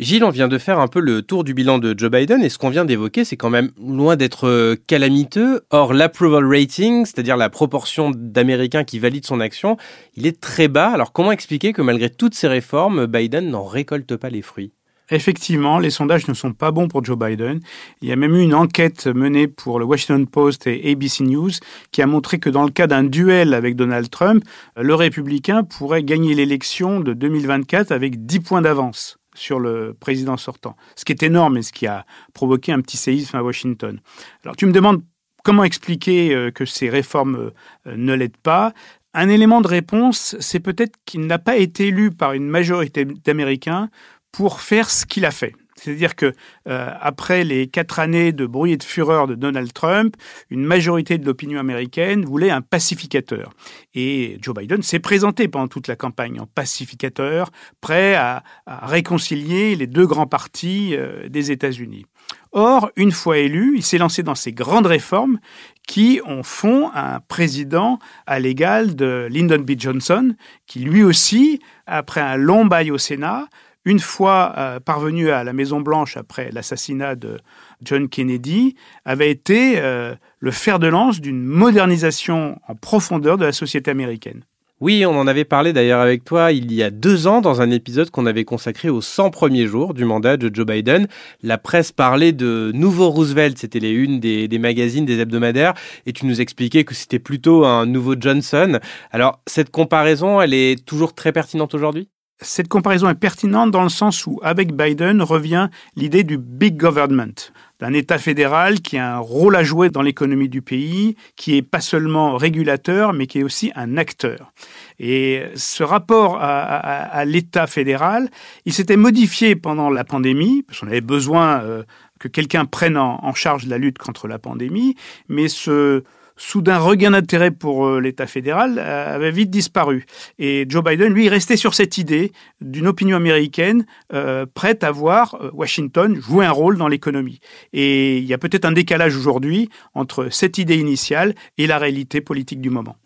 Gilles, 0.00 0.22
on 0.22 0.30
vient 0.30 0.46
de 0.46 0.58
faire 0.58 0.78
un 0.78 0.86
peu 0.86 1.00
le 1.00 1.22
tour 1.22 1.42
du 1.42 1.54
bilan 1.54 1.78
de 1.78 1.92
Joe 1.98 2.08
Biden 2.08 2.40
et 2.44 2.50
ce 2.50 2.56
qu'on 2.56 2.68
vient 2.68 2.84
d'évoquer, 2.84 3.24
c'est 3.24 3.36
quand 3.36 3.50
même 3.50 3.72
loin 3.84 4.14
d'être 4.14 4.46
euh, 4.46 4.76
calamiteux. 4.86 5.62
Or, 5.70 5.92
l'approval 5.92 6.46
rating, 6.46 7.04
c'est-à-dire 7.04 7.36
la 7.36 7.50
proportion 7.50 8.12
d'Américains 8.14 8.84
qui 8.84 9.00
valident 9.00 9.26
son 9.26 9.40
action, 9.40 9.76
il 10.14 10.24
est 10.28 10.40
très 10.40 10.68
bas. 10.68 10.90
Alors, 10.90 11.10
comment 11.10 11.32
expliquer 11.32 11.72
que 11.72 11.82
malgré 11.82 12.10
toutes 12.10 12.36
ces 12.36 12.46
réformes, 12.46 13.06
Biden 13.06 13.50
n'en 13.50 13.64
récolte 13.64 14.14
pas 14.14 14.30
les 14.30 14.40
fruits? 14.40 14.70
Effectivement, 15.10 15.80
les 15.80 15.90
sondages 15.90 16.28
ne 16.28 16.34
sont 16.34 16.52
pas 16.52 16.70
bons 16.70 16.86
pour 16.86 17.04
Joe 17.04 17.18
Biden. 17.18 17.58
Il 18.00 18.08
y 18.08 18.12
a 18.12 18.16
même 18.16 18.36
eu 18.36 18.42
une 18.42 18.54
enquête 18.54 19.08
menée 19.08 19.48
pour 19.48 19.80
le 19.80 19.84
Washington 19.84 20.28
Post 20.28 20.68
et 20.68 20.92
ABC 20.92 21.24
News 21.24 21.50
qui 21.90 22.02
a 22.02 22.06
montré 22.06 22.38
que 22.38 22.50
dans 22.50 22.62
le 22.62 22.70
cas 22.70 22.86
d'un 22.86 23.02
duel 23.02 23.52
avec 23.52 23.74
Donald 23.74 24.08
Trump, 24.10 24.44
le 24.76 24.94
républicain 24.94 25.64
pourrait 25.64 26.04
gagner 26.04 26.34
l'élection 26.34 27.00
de 27.00 27.14
2024 27.14 27.90
avec 27.90 28.26
10 28.26 28.40
points 28.40 28.62
d'avance 28.62 29.17
sur 29.38 29.60
le 29.60 29.94
président 29.98 30.36
sortant, 30.36 30.76
ce 30.96 31.04
qui 31.04 31.12
est 31.12 31.22
énorme 31.22 31.56
et 31.56 31.62
ce 31.62 31.72
qui 31.72 31.86
a 31.86 32.04
provoqué 32.34 32.72
un 32.72 32.80
petit 32.80 32.96
séisme 32.96 33.36
à 33.36 33.42
Washington. 33.42 34.00
Alors 34.44 34.56
tu 34.56 34.66
me 34.66 34.72
demandes 34.72 35.02
comment 35.44 35.64
expliquer 35.64 36.34
euh, 36.34 36.50
que 36.50 36.64
ces 36.64 36.90
réformes 36.90 37.52
euh, 37.86 37.96
ne 37.96 38.12
l'aident 38.12 38.36
pas. 38.36 38.72
Un 39.14 39.28
élément 39.28 39.60
de 39.60 39.68
réponse, 39.68 40.36
c'est 40.40 40.60
peut-être 40.60 40.96
qu'il 41.06 41.26
n'a 41.26 41.38
pas 41.38 41.56
été 41.56 41.88
élu 41.88 42.10
par 42.10 42.32
une 42.34 42.48
majorité 42.48 43.04
d'Américains 43.04 43.88
pour 44.32 44.60
faire 44.60 44.90
ce 44.90 45.06
qu'il 45.06 45.24
a 45.24 45.30
fait. 45.30 45.54
C'est-à-dire 45.78 46.16
que 46.16 46.32
euh, 46.68 46.90
après 47.00 47.44
les 47.44 47.68
quatre 47.68 47.98
années 47.98 48.32
de 48.32 48.46
bruit 48.46 48.72
et 48.72 48.76
de 48.76 48.82
fureur 48.82 49.26
de 49.26 49.34
Donald 49.34 49.72
Trump, 49.72 50.16
une 50.50 50.64
majorité 50.64 51.18
de 51.18 51.26
l'opinion 51.26 51.60
américaine 51.60 52.24
voulait 52.24 52.50
un 52.50 52.60
pacificateur. 52.60 53.52
Et 53.94 54.38
Joe 54.42 54.54
Biden 54.54 54.82
s'est 54.82 54.98
présenté 54.98 55.48
pendant 55.48 55.68
toute 55.68 55.88
la 55.88 55.96
campagne 55.96 56.40
en 56.40 56.46
pacificateur, 56.46 57.50
prêt 57.80 58.14
à, 58.14 58.42
réconcilier 58.66 59.76
les 59.76 59.86
deux 59.86 60.06
grands 60.06 60.26
partis 60.26 60.94
euh, 60.94 61.28
des 61.28 61.50
États-Unis. 61.50 62.06
Or, 62.52 62.90
une 62.96 63.12
fois 63.12 63.38
élu, 63.38 63.74
il 63.76 63.82
s'est 63.82 63.98
lancé 63.98 64.22
dans 64.22 64.34
ces 64.34 64.52
grandes 64.52 64.86
réformes 64.86 65.38
qui 65.86 66.20
en 66.24 66.42
font 66.42 66.90
un 66.94 67.20
président 67.20 67.98
à 68.26 68.38
l'égal 68.40 68.94
de 68.94 69.26
Lyndon 69.30 69.60
B. 69.60 69.72
Johnson, 69.78 70.34
qui 70.66 70.80
lui 70.80 71.02
aussi, 71.02 71.60
après 71.86 72.20
un 72.20 72.36
long 72.36 72.66
bail 72.66 72.90
au 72.90 72.98
Sénat, 72.98 73.46
une 73.88 74.00
fois 74.00 74.52
euh, 74.58 74.80
parvenu 74.80 75.30
à 75.30 75.44
la 75.44 75.54
Maison-Blanche 75.54 76.18
après 76.18 76.50
l'assassinat 76.52 77.14
de 77.16 77.38
John 77.82 78.06
Kennedy, 78.10 78.74
avait 79.06 79.30
été 79.30 79.80
euh, 79.80 80.14
le 80.40 80.50
fer 80.50 80.78
de 80.78 80.88
lance 80.88 81.22
d'une 81.22 81.42
modernisation 81.42 82.60
en 82.68 82.74
profondeur 82.74 83.38
de 83.38 83.46
la 83.46 83.52
société 83.52 83.90
américaine. 83.90 84.44
Oui, 84.82 85.06
on 85.06 85.18
en 85.18 85.26
avait 85.26 85.46
parlé 85.46 85.72
d'ailleurs 85.72 86.00
avec 86.00 86.22
toi 86.22 86.52
il 86.52 86.70
y 86.72 86.82
a 86.82 86.90
deux 86.90 87.26
ans 87.26 87.40
dans 87.40 87.62
un 87.62 87.70
épisode 87.70 88.10
qu'on 88.10 88.26
avait 88.26 88.44
consacré 88.44 88.90
aux 88.90 89.00
100 89.00 89.30
premiers 89.30 89.66
jours 89.66 89.94
du 89.94 90.04
mandat 90.04 90.36
de 90.36 90.54
Joe 90.54 90.66
Biden. 90.66 91.08
La 91.42 91.56
presse 91.56 91.90
parlait 91.90 92.32
de 92.32 92.70
nouveau 92.74 93.08
Roosevelt, 93.08 93.56
c'était 93.56 93.80
les 93.80 93.90
unes 93.90 94.20
des, 94.20 94.48
des, 94.48 94.58
magazines, 94.58 95.06
des 95.06 95.18
hebdomadaires, 95.18 95.72
et 96.04 96.12
tu 96.12 96.26
nous 96.26 96.42
expliquais 96.42 96.84
que 96.84 96.94
c'était 96.94 97.18
plutôt 97.18 97.64
un 97.64 97.86
nouveau 97.86 98.16
Johnson. 98.20 98.78
Alors, 99.10 99.40
cette 99.46 99.70
comparaison, 99.70 100.42
elle 100.42 100.52
est 100.52 100.84
toujours 100.84 101.14
très 101.14 101.32
pertinente 101.32 101.74
aujourd'hui? 101.74 102.10
Cette 102.40 102.68
comparaison 102.68 103.08
est 103.08 103.14
pertinente 103.14 103.70
dans 103.70 103.82
le 103.82 103.88
sens 103.88 104.26
où, 104.26 104.38
avec 104.42 104.72
Biden, 104.72 105.22
revient 105.22 105.68
l'idée 105.96 106.22
du 106.22 106.38
big 106.38 106.76
government, 106.76 107.34
d'un 107.80 107.92
État 107.92 108.18
fédéral 108.18 108.80
qui 108.80 108.96
a 108.96 109.16
un 109.16 109.18
rôle 109.18 109.56
à 109.56 109.64
jouer 109.64 109.90
dans 109.90 110.02
l'économie 110.02 110.48
du 110.48 110.62
pays, 110.62 111.16
qui 111.34 111.56
est 111.56 111.62
pas 111.62 111.80
seulement 111.80 112.36
régulateur, 112.36 113.12
mais 113.12 113.26
qui 113.26 113.40
est 113.40 113.42
aussi 113.42 113.72
un 113.74 113.96
acteur. 113.96 114.52
Et 115.00 115.42
ce 115.56 115.82
rapport 115.82 116.38
à, 116.40 117.24
l'État 117.24 117.66
fédéral, 117.66 118.30
il 118.64 118.72
s'était 118.72 118.96
modifié 118.96 119.56
pendant 119.56 119.90
la 119.90 120.04
pandémie, 120.04 120.62
parce 120.62 120.80
qu'on 120.80 120.88
avait 120.88 121.00
besoin 121.00 121.60
euh, 121.62 121.82
que 122.20 122.28
quelqu'un 122.28 122.64
prenne 122.66 122.96
en, 122.96 123.18
en, 123.24 123.34
charge 123.34 123.66
la 123.66 123.78
lutte 123.78 123.98
contre 123.98 124.28
la 124.28 124.38
pandémie, 124.38 124.94
mais 125.28 125.48
ce, 125.48 126.04
soudain 126.38 126.78
regain 126.78 127.10
d'intérêt 127.10 127.50
pour 127.50 127.86
euh, 127.86 128.00
l'État 128.00 128.26
fédéral 128.26 128.78
euh, 128.78 129.14
avait 129.14 129.30
vite 129.30 129.50
disparu. 129.50 130.06
Et 130.38 130.64
Joe 130.68 130.82
Biden, 130.82 131.12
lui, 131.12 131.28
restait 131.28 131.56
sur 131.56 131.74
cette 131.74 131.98
idée 131.98 132.32
d'une 132.62 132.86
opinion 132.86 133.16
américaine 133.16 133.84
euh, 134.14 134.46
prête 134.46 134.84
à 134.84 134.90
voir 134.90 135.36
Washington 135.52 136.16
jouer 136.16 136.46
un 136.46 136.50
rôle 136.50 136.78
dans 136.78 136.88
l'économie. 136.88 137.40
Et 137.72 138.18
il 138.18 138.24
y 138.24 138.32
a 138.32 138.38
peut-être 138.38 138.64
un 138.64 138.72
décalage 138.72 139.16
aujourd'hui 139.16 139.68
entre 139.94 140.28
cette 140.30 140.56
idée 140.58 140.76
initiale 140.76 141.34
et 141.58 141.66
la 141.66 141.78
réalité 141.78 142.20
politique 142.20 142.60
du 142.60 142.70
moment. 142.70 142.96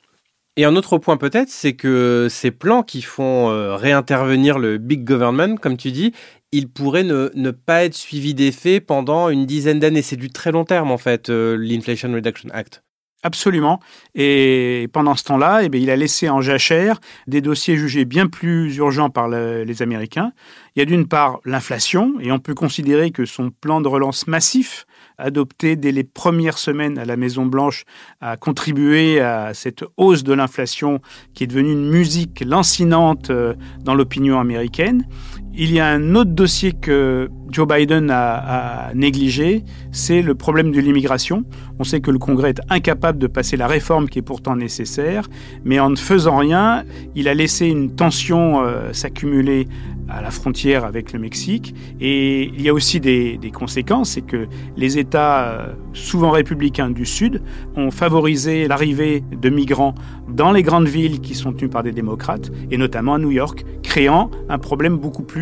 Et 0.57 0.67
un 0.67 0.77
autre 0.77 0.99
point 0.99 1.17
peut-être, 1.17 1.49
c'est 1.49 1.73
que 1.73 2.27
ces 2.31 2.51
plans 2.51 2.83
qui 2.83 3.01
font 3.01 3.49
réintervenir 3.75 4.59
le 4.59 4.77
big 4.77 5.03
government, 5.03 5.57
comme 5.57 5.79
tu 5.79 5.93
dis, 5.93 6.13
ils 6.53 6.69
pourraient 6.69 7.05
ne, 7.05 7.31
ne 7.35 7.51
pas 7.51 7.85
être 7.85 7.95
suivis 7.95 8.35
d'effet 8.35 8.81
pendant 8.81 9.31
une 9.31 9.47
dizaine 9.47 9.79
d'années. 9.79 10.03
C'est 10.03 10.17
du 10.17 10.29
très 10.29 10.53
long 10.53 10.67
terme 10.67 10.91
en 10.91 10.99
fait, 10.99 11.31
l'Inflation 11.31 12.13
Reduction 12.13 12.51
Act. 12.53 12.83
Absolument. 13.25 13.79
Et 14.17 14.89
pendant 14.93 15.15
ce 15.15 15.23
temps-là, 15.25 15.63
eh 15.63 15.71
il 15.79 15.91
a 15.91 15.97
laissé 15.97 16.29
en 16.29 16.41
jachère 16.41 17.01
des 17.29 17.41
dossiers 17.41 17.77
jugés 17.77 18.05
bien 18.05 18.27
plus 18.27 18.77
urgents 18.77 19.11
par 19.11 19.29
les 19.29 19.83
Américains. 19.83 20.33
Il 20.75 20.81
y 20.81 20.83
a 20.83 20.87
d'une 20.87 21.07
part 21.07 21.39
l'inflation, 21.45 22.15
et 22.21 22.33
on 22.33 22.41
peut 22.41 22.55
considérer 22.55 23.13
que 23.13 23.25
son 23.25 23.51
plan 23.51 23.81
de 23.81 23.89
relance 23.89 24.27
massif 24.27 24.87
adopté 25.19 25.77
dès 25.77 25.93
les 25.93 26.05
premières 26.05 26.59
semaines 26.59 26.99
à 26.99 27.05
la 27.05 27.17
Maison-Blanche 27.17 27.85
a 28.21 28.37
contribué 28.37 29.21
à 29.21 29.55
cette 29.55 29.85
hausse 29.97 30.25
de 30.25 30.33
l'inflation 30.33 31.01
qui 31.35 31.45
est 31.45 31.47
devenue 31.47 31.73
une 31.73 31.89
musique 31.89 32.43
lancinante 32.45 33.31
euh, 33.31 33.55
dans 33.81 33.95
l'opinion 33.95 34.41
américaine. 34.41 35.07
Il 35.55 35.71
y 35.71 35.81
a 35.81 35.89
un 35.89 36.15
autre 36.15 36.31
dossier 36.31 36.73
que 36.73 37.31
Joe 37.51 37.69
Biden 37.69 38.11
a, 38.11 38.91
négligé, 38.95 39.65
c'est 39.91 40.23
le 40.23 40.35
problème 40.35 40.73
de 40.73 40.81
l'immigration. 40.81 41.45
On 41.79 41.85
sait 41.85 42.01
que 42.01 42.11
le 42.11 42.19
Congrès 42.19 42.51
est 42.51 42.61
incapable 42.71 43.19
de 43.19 43.27
passer 43.27 43.59
la 43.59 43.67
réforme 43.67 44.09
qui 44.09 44.19
est 44.19 44.23
pourtant 44.23 44.57
nécessaire, 44.57 45.29
mais 45.63 45.79
en 45.79 45.91
ne 45.91 45.97
faisant 45.97 46.39
rien, 46.39 46.85
il 47.15 47.29
a 47.29 47.35
laissé 47.35 47.67
une 47.67 47.95
tension 47.95 48.63
euh, 48.63 48.95
s'accumuler 48.95 49.69
à 50.09 50.23
la 50.23 50.31
frontière 50.31 50.85
avec 50.85 51.13
le 51.13 51.19
Mexique. 51.19 51.75
Et 52.01 52.45
il 52.45 52.63
y 52.63 52.71
a 52.71 52.75
aussi 52.75 53.01
des, 53.01 53.39
conséquences, 53.53 54.11
c'est 54.11 54.23
que 54.23 54.47
les 54.77 54.99
États, 54.99 55.45
euh, 55.45 55.75
souvent 55.93 56.31
républicains 56.31 56.91
du 56.91 57.05
Sud, 57.05 57.43
ont 57.77 57.91
favorisé 57.91 58.67
l'arrivée 58.67 59.23
de 59.31 59.51
migrants 59.51 59.95
dans 60.29 60.53
les 60.53 60.63
grandes 60.63 60.89
villes 60.89 61.21
qui 61.21 61.35
sont 61.35 61.53
tenues 61.53 61.69
par 61.69 61.83
des 61.83 61.93
démocrates, 61.93 62.51
et 62.71 62.79
notamment 62.79 63.15
à 63.15 63.19
New 63.19 63.31
York, 63.31 63.65
créant 63.83 64.31
un 64.49 64.59
problème 64.59 64.97
beaucoup 64.97 65.23
plus 65.23 65.42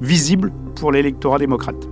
visible 0.00 0.52
pour 0.76 0.92
l'électorat 0.92 1.38
démocrate. 1.38 1.88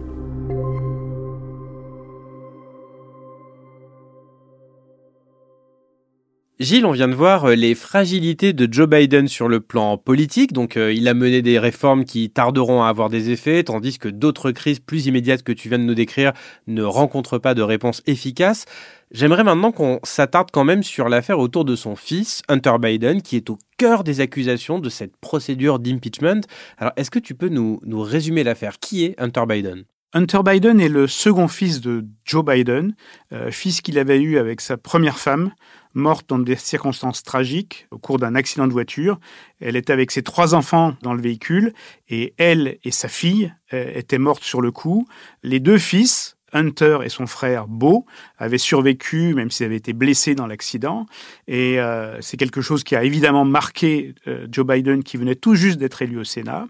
Gilles, 6.58 6.86
on 6.86 6.92
vient 6.92 7.08
de 7.08 7.14
voir 7.14 7.44
euh, 7.44 7.54
les 7.54 7.74
fragilités 7.74 8.54
de 8.54 8.66
Joe 8.72 8.88
Biden 8.88 9.28
sur 9.28 9.46
le 9.46 9.60
plan 9.60 9.98
politique. 9.98 10.54
Donc, 10.54 10.78
euh, 10.78 10.90
il 10.90 11.06
a 11.06 11.12
mené 11.12 11.42
des 11.42 11.58
réformes 11.58 12.06
qui 12.06 12.30
tarderont 12.30 12.82
à 12.82 12.88
avoir 12.88 13.10
des 13.10 13.28
effets, 13.28 13.62
tandis 13.62 13.98
que 13.98 14.08
d'autres 14.08 14.52
crises 14.52 14.80
plus 14.80 15.04
immédiates 15.04 15.42
que 15.42 15.52
tu 15.52 15.68
viens 15.68 15.78
de 15.78 15.84
nous 15.84 15.94
décrire 15.94 16.32
ne 16.66 16.82
rencontrent 16.82 17.36
pas 17.36 17.52
de 17.52 17.60
réponse 17.60 18.02
efficace. 18.06 18.64
J'aimerais 19.10 19.44
maintenant 19.44 19.70
qu'on 19.70 20.00
s'attarde 20.02 20.48
quand 20.50 20.64
même 20.64 20.82
sur 20.82 21.10
l'affaire 21.10 21.40
autour 21.40 21.66
de 21.66 21.76
son 21.76 21.94
fils, 21.94 22.40
Hunter 22.48 22.76
Biden, 22.80 23.20
qui 23.20 23.36
est 23.36 23.50
au 23.50 23.58
cœur 23.76 24.04
des 24.04 24.20
accusations 24.20 24.78
de 24.78 24.88
cette 24.88 25.16
procédure 25.16 25.78
d'impeachment. 25.78 26.42
Alors, 26.78 26.92
est-ce 26.96 27.10
que 27.10 27.18
tu 27.18 27.34
peux 27.34 27.48
nous, 27.48 27.80
nous 27.84 28.02
résumer 28.02 28.44
l'affaire? 28.44 28.78
Qui 28.78 29.04
est 29.04 29.14
Hunter 29.18 29.44
Biden? 29.48 29.84
Hunter 30.12 30.40
Biden 30.44 30.80
est 30.80 30.88
le 30.88 31.06
second 31.06 31.48
fils 31.48 31.80
de 31.80 32.06
Joe 32.24 32.44
Biden, 32.44 32.94
euh, 33.32 33.50
fils 33.50 33.82
qu'il 33.82 33.98
avait 33.98 34.20
eu 34.20 34.38
avec 34.38 34.60
sa 34.60 34.76
première 34.76 35.18
femme, 35.18 35.52
morte 35.94 36.28
dans 36.28 36.38
des 36.38 36.56
circonstances 36.56 37.22
tragiques 37.22 37.86
au 37.90 37.98
cours 37.98 38.18
d'un 38.18 38.34
accident 38.34 38.66
de 38.66 38.72
voiture. 38.72 39.18
Elle 39.60 39.76
était 39.76 39.92
avec 39.92 40.10
ses 40.10 40.22
trois 40.22 40.54
enfants 40.54 40.94
dans 41.02 41.12
le 41.12 41.20
véhicule 41.20 41.72
et 42.08 42.34
elle 42.38 42.78
et 42.84 42.92
sa 42.92 43.08
fille 43.08 43.52
euh, 43.72 43.90
étaient 43.94 44.18
mortes 44.18 44.44
sur 44.44 44.60
le 44.60 44.70
coup. 44.70 45.06
Les 45.42 45.60
deux 45.60 45.78
fils, 45.78 46.35
Hunter 46.52 46.98
et 47.04 47.08
son 47.08 47.26
frère 47.26 47.66
Beau 47.66 48.06
avaient 48.38 48.58
survécu, 48.58 49.34
même 49.34 49.50
s'ils 49.50 49.66
avaient 49.66 49.76
été 49.76 49.92
blessés 49.92 50.34
dans 50.34 50.46
l'accident. 50.46 51.06
Et 51.48 51.80
euh, 51.80 52.20
c'est 52.20 52.36
quelque 52.36 52.60
chose 52.60 52.84
qui 52.84 52.96
a 52.96 53.04
évidemment 53.04 53.44
marqué 53.44 54.14
Joe 54.50 54.66
Biden, 54.66 55.02
qui 55.02 55.16
venait 55.16 55.34
tout 55.34 55.54
juste 55.54 55.78
d'être 55.78 56.02
élu 56.02 56.18
au 56.18 56.24
Sénat. 56.24 56.66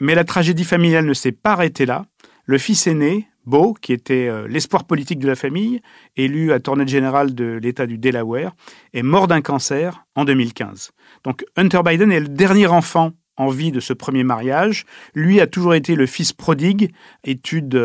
Mais 0.00 0.14
la 0.14 0.24
tragédie 0.24 0.64
familiale 0.64 1.06
ne 1.06 1.14
s'est 1.14 1.32
pas 1.32 1.52
arrêtée 1.52 1.86
là. 1.86 2.06
Le 2.44 2.58
fils 2.58 2.86
aîné, 2.86 3.28
Beau, 3.46 3.74
qui 3.74 3.92
était 3.92 4.26
euh, 4.28 4.48
l'espoir 4.48 4.84
politique 4.84 5.20
de 5.20 5.28
la 5.28 5.36
famille, 5.36 5.80
élu 6.16 6.50
tournée 6.62 6.86
général 6.86 7.34
de 7.34 7.58
l'État 7.62 7.86
du 7.86 7.96
Delaware, 7.96 8.54
est 8.92 9.02
mort 9.02 9.28
d'un 9.28 9.40
cancer 9.40 10.04
en 10.16 10.24
2015. 10.24 10.90
Donc 11.24 11.44
Hunter 11.56 11.80
Biden 11.84 12.10
est 12.10 12.20
le 12.20 12.28
dernier 12.28 12.66
enfant 12.66 13.12
en 13.36 13.48
vie 13.48 13.70
de 13.70 13.80
ce 13.80 13.92
premier 13.92 14.24
mariage. 14.24 14.84
Lui 15.14 15.40
a 15.40 15.46
toujours 15.46 15.74
été 15.74 15.94
le 15.94 16.06
fils 16.06 16.32
prodigue, 16.32 16.92
études 17.22 17.76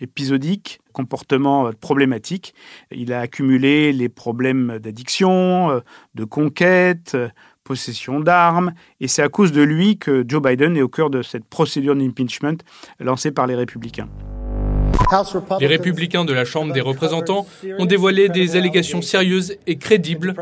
euh, 0.00 0.04
épisodiques, 0.04 0.80
comportement 0.92 1.68
euh, 1.68 1.72
problématique. 1.72 2.54
Il 2.90 3.12
a 3.12 3.20
accumulé 3.20 3.92
les 3.92 4.08
problèmes 4.08 4.78
d'addiction, 4.78 5.82
de 6.14 6.24
conquête, 6.24 7.16
possession 7.64 8.20
d'armes, 8.20 8.72
et 9.00 9.08
c'est 9.08 9.22
à 9.22 9.28
cause 9.28 9.52
de 9.52 9.62
lui 9.62 9.98
que 9.98 10.24
Joe 10.26 10.40
Biden 10.40 10.76
est 10.76 10.82
au 10.82 10.88
cœur 10.88 11.10
de 11.10 11.22
cette 11.22 11.44
procédure 11.44 11.96
d'impeachment 11.96 12.58
lancée 13.00 13.32
par 13.32 13.46
les 13.46 13.54
républicains. 13.54 14.08
Les 15.60 15.66
républicains 15.66 16.24
de 16.24 16.32
la 16.32 16.44
Chambre 16.44 16.72
des 16.72 16.80
représentants 16.80 17.46
ont 17.78 17.86
dévoilé 17.86 18.28
des 18.28 18.56
allégations 18.56 19.02
sérieuses 19.02 19.56
et 19.66 19.76
crédibles 19.76 20.34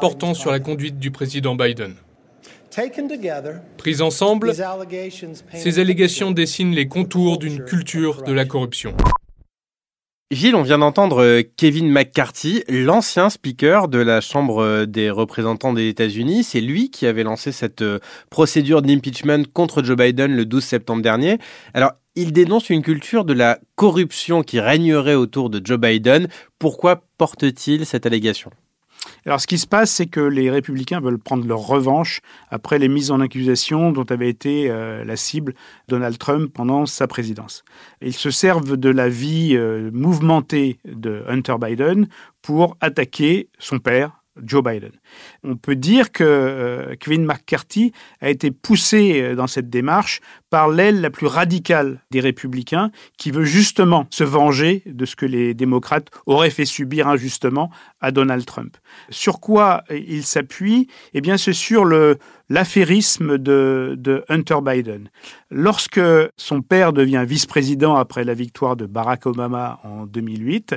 portant 0.00 0.34
sur 0.34 0.50
la 0.50 0.60
conduite 0.60 0.98
du 0.98 1.10
président 1.10 1.54
Biden. 1.54 1.94
Prises 3.76 4.02
ensemble, 4.02 4.52
ces 5.54 5.78
allégations 5.78 6.30
dessinent 6.30 6.74
les 6.74 6.86
contours 6.86 7.38
d'une 7.38 7.64
culture 7.64 8.22
de 8.22 8.32
la 8.32 8.44
corruption. 8.44 8.94
Gilles, 10.32 10.54
on 10.54 10.62
vient 10.62 10.78
d'entendre 10.78 11.24
euh, 11.24 11.42
Kevin 11.56 11.90
McCarthy, 11.90 12.62
l'ancien 12.68 13.30
speaker 13.30 13.88
de 13.88 13.98
la 13.98 14.20
Chambre 14.20 14.62
euh, 14.62 14.86
des 14.86 15.10
représentants 15.10 15.72
des 15.72 15.88
États-Unis. 15.88 16.44
C'est 16.44 16.60
lui 16.60 16.92
qui 16.92 17.06
avait 17.06 17.24
lancé 17.24 17.50
cette 17.50 17.82
euh, 17.82 17.98
procédure 18.30 18.80
d'impeachment 18.80 19.44
contre 19.52 19.82
Joe 19.82 19.96
Biden 19.96 20.36
le 20.36 20.46
12 20.46 20.62
septembre 20.62 21.02
dernier. 21.02 21.38
Alors, 21.74 21.94
il 22.14 22.32
dénonce 22.32 22.70
une 22.70 22.82
culture 22.82 23.24
de 23.24 23.32
la 23.32 23.58
corruption 23.74 24.44
qui 24.44 24.60
régnerait 24.60 25.16
autour 25.16 25.50
de 25.50 25.60
Joe 25.64 25.80
Biden. 25.80 26.28
Pourquoi 26.60 27.02
porte-t-il 27.18 27.84
cette 27.84 28.06
allégation? 28.06 28.52
Alors, 29.26 29.40
ce 29.40 29.46
qui 29.46 29.58
se 29.58 29.66
passe, 29.66 29.90
c'est 29.90 30.06
que 30.06 30.20
les 30.20 30.50
républicains 30.50 31.00
veulent 31.00 31.18
prendre 31.18 31.46
leur 31.46 31.60
revanche 31.60 32.20
après 32.50 32.78
les 32.78 32.88
mises 32.88 33.10
en 33.10 33.20
accusation 33.20 33.92
dont 33.92 34.04
avait 34.04 34.28
été 34.28 34.70
euh, 34.70 35.04
la 35.04 35.16
cible 35.16 35.54
Donald 35.88 36.16
Trump 36.18 36.52
pendant 36.52 36.86
sa 36.86 37.06
présidence. 37.06 37.64
Ils 38.00 38.14
se 38.14 38.30
servent 38.30 38.76
de 38.76 38.90
la 38.90 39.08
vie 39.08 39.56
euh, 39.56 39.90
mouvementée 39.92 40.78
de 40.84 41.22
Hunter 41.28 41.56
Biden 41.60 42.08
pour 42.42 42.76
attaquer 42.80 43.48
son 43.58 43.78
père, 43.78 44.22
Joe 44.42 44.62
Biden. 44.62 44.92
On 45.44 45.56
peut 45.56 45.76
dire 45.76 46.12
que 46.12 46.24
euh, 46.24 46.94
Kevin 46.98 47.24
McCarthy 47.24 47.92
a 48.20 48.30
été 48.30 48.50
poussé 48.50 49.34
dans 49.34 49.46
cette 49.46 49.68
démarche 49.68 50.20
par 50.50 50.68
l'aile 50.68 51.00
la 51.00 51.10
plus 51.10 51.26
radicale 51.26 52.00
des 52.10 52.20
républicains 52.20 52.90
qui 53.16 53.30
veut 53.30 53.44
justement 53.44 54.06
se 54.10 54.24
venger 54.24 54.82
de 54.84 55.06
ce 55.06 55.16
que 55.16 55.26
les 55.26 55.54
démocrates 55.54 56.10
auraient 56.26 56.50
fait 56.50 56.64
subir 56.64 57.08
injustement 57.08 57.70
à 58.00 58.10
Donald 58.10 58.44
Trump. 58.44 58.76
Sur 59.08 59.40
quoi 59.40 59.84
il 59.90 60.24
s'appuie? 60.24 60.88
Eh 61.14 61.20
bien, 61.20 61.36
c'est 61.36 61.52
sur 61.52 61.84
le, 61.84 62.18
l'affairisme 62.48 63.38
de, 63.38 63.94
de, 63.96 64.24
Hunter 64.28 64.58
Biden. 64.62 65.08
Lorsque 65.50 66.00
son 66.36 66.62
père 66.62 66.92
devient 66.92 67.24
vice-président 67.26 67.96
après 67.96 68.24
la 68.24 68.34
victoire 68.34 68.76
de 68.76 68.86
Barack 68.86 69.26
Obama 69.26 69.80
en 69.84 70.04
2008, 70.06 70.74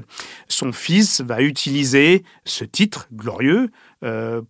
son 0.47 0.71
fils 0.71 1.21
va 1.21 1.41
utiliser 1.41 2.23
ce 2.45 2.63
titre 2.63 3.07
glorieux 3.11 3.69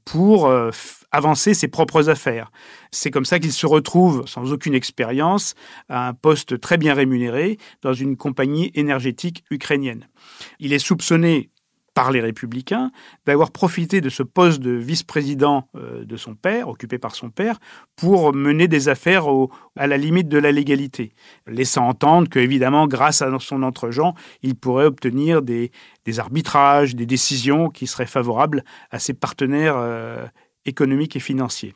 pour 0.05 0.47
euh, 0.47 0.71
avancer 1.11 1.53
ses 1.53 1.67
propres 1.67 2.09
affaires. 2.09 2.51
C'est 2.91 3.11
comme 3.11 3.25
ça 3.25 3.39
qu'il 3.39 3.51
se 3.51 3.67
retrouve 3.67 4.23
sans 4.25 4.51
aucune 4.51 4.73
expérience 4.73 5.53
à 5.89 6.07
un 6.07 6.13
poste 6.13 6.59
très 6.59 6.77
bien 6.77 6.93
rémunéré 6.93 7.57
dans 7.81 7.93
une 7.93 8.17
compagnie 8.17 8.71
énergétique 8.73 9.43
ukrainienne. 9.51 10.07
Il 10.59 10.73
est 10.73 10.79
soupçonné 10.79 11.51
par 11.93 12.11
les 12.11 12.21
républicains, 12.21 12.91
d'avoir 13.25 13.51
profité 13.51 14.01
de 14.01 14.09
ce 14.09 14.23
poste 14.23 14.59
de 14.59 14.71
vice-président 14.71 15.67
euh, 15.75 16.05
de 16.05 16.17
son 16.17 16.35
père, 16.35 16.67
occupé 16.67 16.97
par 16.97 17.15
son 17.15 17.29
père, 17.29 17.59
pour 17.95 18.33
mener 18.33 18.67
des 18.67 18.89
affaires 18.89 19.25
à 19.77 19.87
la 19.87 19.97
limite 19.97 20.27
de 20.27 20.37
la 20.37 20.51
légalité, 20.51 21.13
laissant 21.47 21.87
entendre 21.87 22.29
que, 22.29 22.39
évidemment, 22.39 22.87
grâce 22.87 23.21
à 23.21 23.29
son 23.39 23.63
entre-gens, 23.63 24.15
il 24.41 24.55
pourrait 24.55 24.85
obtenir 24.85 25.41
des, 25.41 25.71
arbitrages, 26.17 26.95
des 26.95 27.05
décisions 27.05 27.69
qui 27.69 27.87
seraient 27.87 28.05
favorables 28.05 28.63
à 28.91 28.99
ses 28.99 29.13
partenaires 29.13 29.77
euh, 29.77 30.25
économiques 30.65 31.15
et 31.15 31.19
financiers. 31.19 31.75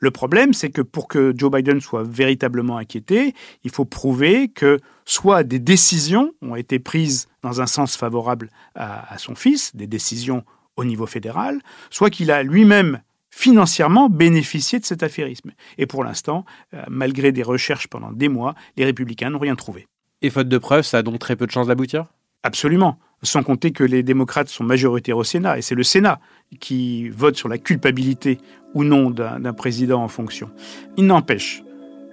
Le 0.00 0.10
problème, 0.10 0.52
c'est 0.52 0.70
que 0.70 0.82
pour 0.82 1.08
que 1.08 1.32
Joe 1.36 1.50
Biden 1.50 1.80
soit 1.80 2.02
véritablement 2.02 2.78
inquiété, 2.78 3.34
il 3.64 3.70
faut 3.70 3.84
prouver 3.84 4.48
que 4.48 4.78
soit 5.04 5.44
des 5.44 5.58
décisions 5.58 6.32
ont 6.42 6.56
été 6.56 6.78
prises 6.78 7.28
dans 7.42 7.60
un 7.60 7.66
sens 7.66 7.96
favorable 7.96 8.50
à, 8.74 9.16
son 9.18 9.34
fils, 9.34 9.74
des 9.74 9.86
décisions 9.86 10.44
au 10.76 10.84
niveau 10.84 11.06
fédéral, 11.06 11.60
soit 11.90 12.10
qu'il 12.10 12.30
a 12.30 12.42
lui-même 12.42 13.00
financièrement 13.30 14.08
bénéficié 14.08 14.78
de 14.78 14.84
cet 14.84 15.02
affairisme. 15.02 15.52
Et 15.78 15.86
pour 15.86 16.04
l'instant, 16.04 16.44
euh, 16.74 16.82
malgré 16.88 17.32
des 17.32 17.42
recherches 17.42 17.86
pendant 17.86 18.10
des 18.10 18.28
mois, 18.28 18.54
les 18.76 18.84
républicains 18.84 19.30
n'ont 19.30 19.38
rien 19.38 19.56
trouvé. 19.56 19.86
Et 20.22 20.30
faute 20.30 20.48
de 20.48 20.58
preuves, 20.58 20.84
ça 20.84 20.98
a 20.98 21.02
donc 21.02 21.18
très 21.18 21.36
peu 21.36 21.46
de 21.46 21.50
chances 21.50 21.66
d'aboutir? 21.66 22.06
Absolument. 22.42 22.98
Sans 23.22 23.42
compter 23.42 23.72
que 23.72 23.84
les 23.84 24.02
démocrates 24.02 24.48
sont 24.48 24.64
majoritaires 24.64 25.18
au 25.18 25.24
Sénat, 25.24 25.58
et 25.58 25.62
c'est 25.62 25.74
le 25.74 25.82
Sénat 25.82 26.20
qui 26.60 27.08
vote 27.08 27.36
sur 27.36 27.48
la 27.48 27.58
culpabilité 27.58 28.38
ou 28.76 28.84
non 28.84 29.08
d'un 29.10 29.54
président 29.54 30.02
en 30.02 30.08
fonction. 30.08 30.50
Il 30.98 31.06
n'empêche, 31.06 31.64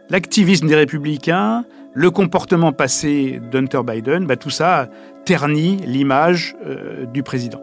l'activisme 0.10 0.66
des 0.66 0.76
républicains, 0.76 1.66
le 1.94 2.10
comportement 2.10 2.72
passé 2.72 3.42
d'Hunter 3.52 3.82
Biden, 3.86 4.26
bah, 4.26 4.38
tout 4.38 4.50
ça 4.50 4.88
ternit 5.26 5.78
l'image 5.86 6.56
euh, 6.66 7.06
du 7.06 7.22
président. 7.22 7.62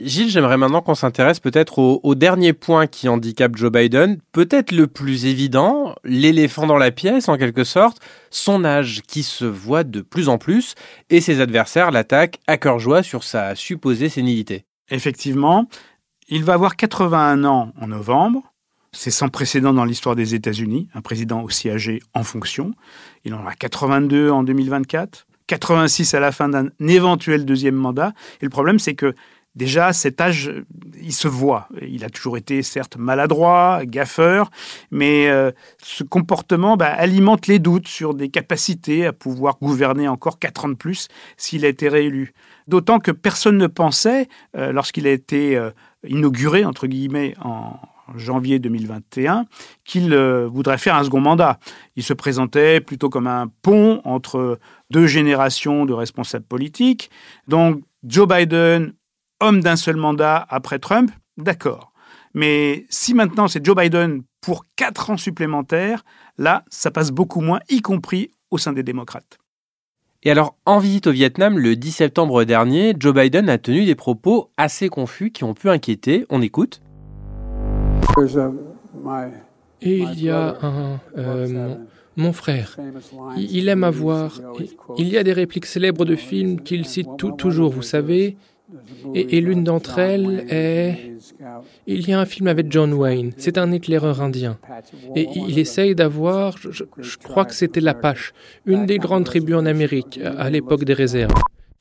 Gilles, 0.00 0.28
j'aimerais 0.28 0.56
maintenant 0.56 0.82
qu'on 0.82 0.96
s'intéresse 0.96 1.38
peut-être 1.38 1.78
au, 1.78 2.14
dernier 2.16 2.52
point 2.52 2.88
qui 2.88 3.08
handicape 3.08 3.56
Joe 3.56 3.70
Biden, 3.70 4.18
peut-être 4.32 4.72
le 4.72 4.88
plus 4.88 5.26
évident, 5.26 5.94
l'éléphant 6.02 6.66
dans 6.66 6.78
la 6.78 6.90
pièce 6.90 7.28
en 7.28 7.36
quelque 7.36 7.62
sorte, 7.62 8.00
son 8.30 8.64
âge 8.64 9.02
qui 9.06 9.22
se 9.22 9.44
voit 9.44 9.84
de 9.84 10.00
plus 10.00 10.28
en 10.28 10.36
plus 10.36 10.74
et 11.10 11.20
ses 11.20 11.40
adversaires 11.40 11.92
l'attaquent 11.92 12.40
à 12.48 12.56
cœur 12.56 12.80
joie 12.80 13.04
sur 13.04 13.22
sa 13.22 13.54
supposée 13.54 14.08
sénilité. 14.08 14.64
Effectivement, 14.90 15.68
il 16.28 16.42
va 16.42 16.54
avoir 16.54 16.74
81 16.74 17.44
ans 17.44 17.72
en 17.80 17.86
novembre. 17.86 18.52
C'est 18.90 19.10
sans 19.12 19.28
précédent 19.28 19.74
dans 19.74 19.84
l'histoire 19.84 20.16
des 20.16 20.34
États-Unis, 20.34 20.88
un 20.94 21.02
président 21.02 21.42
aussi 21.42 21.70
âgé 21.70 22.00
en 22.14 22.24
fonction. 22.24 22.72
Il 23.24 23.34
en 23.34 23.46
a 23.46 23.54
82 23.54 24.30
en 24.30 24.42
2024, 24.42 25.26
86 25.46 26.14
à 26.14 26.20
la 26.20 26.32
fin 26.32 26.48
d'un 26.48 26.68
éventuel 26.80 27.44
deuxième 27.44 27.74
mandat. 27.74 28.12
Et 28.40 28.44
le 28.44 28.50
problème, 28.50 28.78
c'est 28.78 28.94
que 28.94 29.14
Déjà, 29.54 29.92
cet 29.92 30.20
âge, 30.20 30.52
il 31.00 31.12
se 31.12 31.28
voit. 31.28 31.68
Il 31.80 32.04
a 32.04 32.10
toujours 32.10 32.36
été 32.36 32.62
certes 32.62 32.96
maladroit, 32.96 33.82
gaffeur, 33.84 34.50
mais 34.90 35.28
euh, 35.28 35.52
ce 35.80 36.02
comportement 36.02 36.76
bah, 36.76 36.92
alimente 36.92 37.46
les 37.46 37.60
doutes 37.60 37.86
sur 37.86 38.14
des 38.14 38.30
capacités 38.30 39.06
à 39.06 39.12
pouvoir 39.12 39.58
gouverner 39.62 40.08
encore 40.08 40.40
quatre 40.40 40.64
ans 40.64 40.70
de 40.70 40.74
plus 40.74 41.06
s'il 41.36 41.64
a 41.64 41.68
été 41.68 41.88
réélu. 41.88 42.34
D'autant 42.66 42.98
que 42.98 43.12
personne 43.12 43.56
ne 43.56 43.68
pensait, 43.68 44.28
euh, 44.56 44.72
lorsqu'il 44.72 45.06
a 45.06 45.12
été 45.12 45.56
euh, 45.56 45.70
inauguré, 46.04 46.64
entre 46.64 46.88
guillemets, 46.88 47.34
en 47.40 47.78
janvier 48.16 48.58
2021, 48.58 49.46
qu'il 49.84 50.14
voudrait 50.52 50.76
faire 50.76 50.94
un 50.94 51.04
second 51.04 51.20
mandat. 51.20 51.58
Il 51.96 52.02
se 52.02 52.12
présentait 52.12 52.82
plutôt 52.82 53.08
comme 53.08 53.26
un 53.26 53.50
pont 53.62 54.02
entre 54.04 54.58
deux 54.90 55.06
générations 55.06 55.86
de 55.86 55.94
responsables 55.94 56.44
politiques. 56.44 57.10
Donc, 57.48 57.80
Joe 58.02 58.28
Biden 58.28 58.92
homme 59.40 59.60
d'un 59.60 59.76
seul 59.76 59.96
mandat 59.96 60.46
après 60.48 60.78
Trump, 60.78 61.10
d'accord. 61.36 61.92
Mais 62.34 62.86
si 62.90 63.14
maintenant 63.14 63.48
c'est 63.48 63.64
Joe 63.64 63.76
Biden 63.76 64.22
pour 64.40 64.64
quatre 64.76 65.10
ans 65.10 65.16
supplémentaires, 65.16 66.04
là, 66.36 66.64
ça 66.68 66.90
passe 66.90 67.10
beaucoup 67.10 67.40
moins, 67.40 67.60
y 67.68 67.80
compris 67.80 68.30
au 68.50 68.58
sein 68.58 68.72
des 68.72 68.82
démocrates. 68.82 69.38
Et 70.26 70.30
alors, 70.30 70.56
en 70.64 70.78
visite 70.78 71.06
au 71.06 71.12
Vietnam 71.12 71.58
le 71.58 71.76
10 71.76 71.92
septembre 71.92 72.44
dernier, 72.44 72.94
Joe 72.98 73.14
Biden 73.14 73.50
a 73.50 73.58
tenu 73.58 73.84
des 73.84 73.94
propos 73.94 74.50
assez 74.56 74.88
confus 74.88 75.30
qui 75.30 75.44
ont 75.44 75.52
pu 75.52 75.68
inquiéter. 75.68 76.24
On 76.30 76.40
écoute. 76.40 76.80
Et 79.82 79.98
il 79.98 80.22
y 80.22 80.30
a 80.30 80.56
un... 80.62 81.00
Euh, 81.18 81.76
mon, 82.16 82.32
frère, 82.32 82.78
il 83.36 83.68
aime 83.68 83.84
avoir... 83.84 84.40
Il 84.96 85.08
y 85.08 85.18
a 85.18 85.24
des 85.24 85.34
répliques 85.34 85.66
célèbres 85.66 86.06
de 86.06 86.16
films 86.16 86.60
qu'il 86.62 86.86
cite 86.86 87.08
toujours, 87.36 87.70
vous 87.70 87.82
savez. 87.82 88.38
Et, 89.14 89.40
l'une 89.40 89.62
d'entre 89.62 89.98
elles 89.98 90.46
est... 90.48 91.12
Il 91.86 92.08
y 92.08 92.12
a 92.12 92.20
un 92.20 92.24
film 92.24 92.46
avec 92.46 92.72
John 92.72 92.92
Wayne, 92.92 93.32
c'est 93.36 93.58
un 93.58 93.70
éclaireur 93.72 94.22
indien. 94.22 94.58
Et 95.14 95.28
il 95.34 95.58
essaye 95.58 95.94
d'avoir, 95.94 96.56
je, 96.58 96.84
crois 97.22 97.44
que 97.44 97.54
c'était 97.54 97.80
l'Apache, 97.80 98.32
une 98.64 98.86
des 98.86 98.98
grandes 98.98 99.24
tribus 99.24 99.56
en 99.56 99.66
Amérique, 99.66 100.18
à 100.22 100.48
l'époque 100.50 100.84
des 100.84 100.94
réserves. 100.94 101.32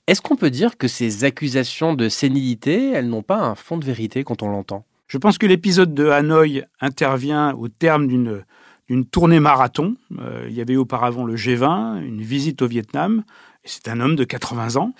Est-ce 0.08 0.22
qu'on 0.22 0.36
peut 0.36 0.50
dire 0.50 0.78
que 0.78 0.90
ces 0.90 1.24
accusations 1.24 1.94
de 1.94 2.10
sénilité, 2.10 2.92
elles 2.92 3.08
n'ont 3.08 3.24
pas 3.24 3.40
un 3.40 3.56
fond 3.56 3.78
de 3.78 3.86
vérité 3.86 4.26
quand 4.26 4.44
on 4.44 4.50
l'entend? 4.50 4.84
Je 5.08 5.18
pense 5.18 5.38
que 5.38 5.46
l'épisode 5.46 5.94
de 5.94 6.08
Hanoï 6.08 6.66
intervient 6.82 7.54
au 7.54 7.70
terme 7.70 8.08
d'une 8.08 8.44
d'une 8.90 9.06
tournée 9.06 9.40
marathon. 9.40 9.96
Euh, 10.20 10.46
il 10.50 10.56
y 10.56 10.62
avait 10.62 10.76
auparavant 10.76 11.26
le 11.26 11.36
G20, 11.36 12.04
une 12.04 12.22
visite 12.22 12.62
au 12.62 12.68
Vietnam. 12.68 13.24
C'est 13.64 13.88
un 13.88 14.02
homme 14.02 14.16
de 14.16 14.26
80 14.26 14.76
ans. 14.76 14.94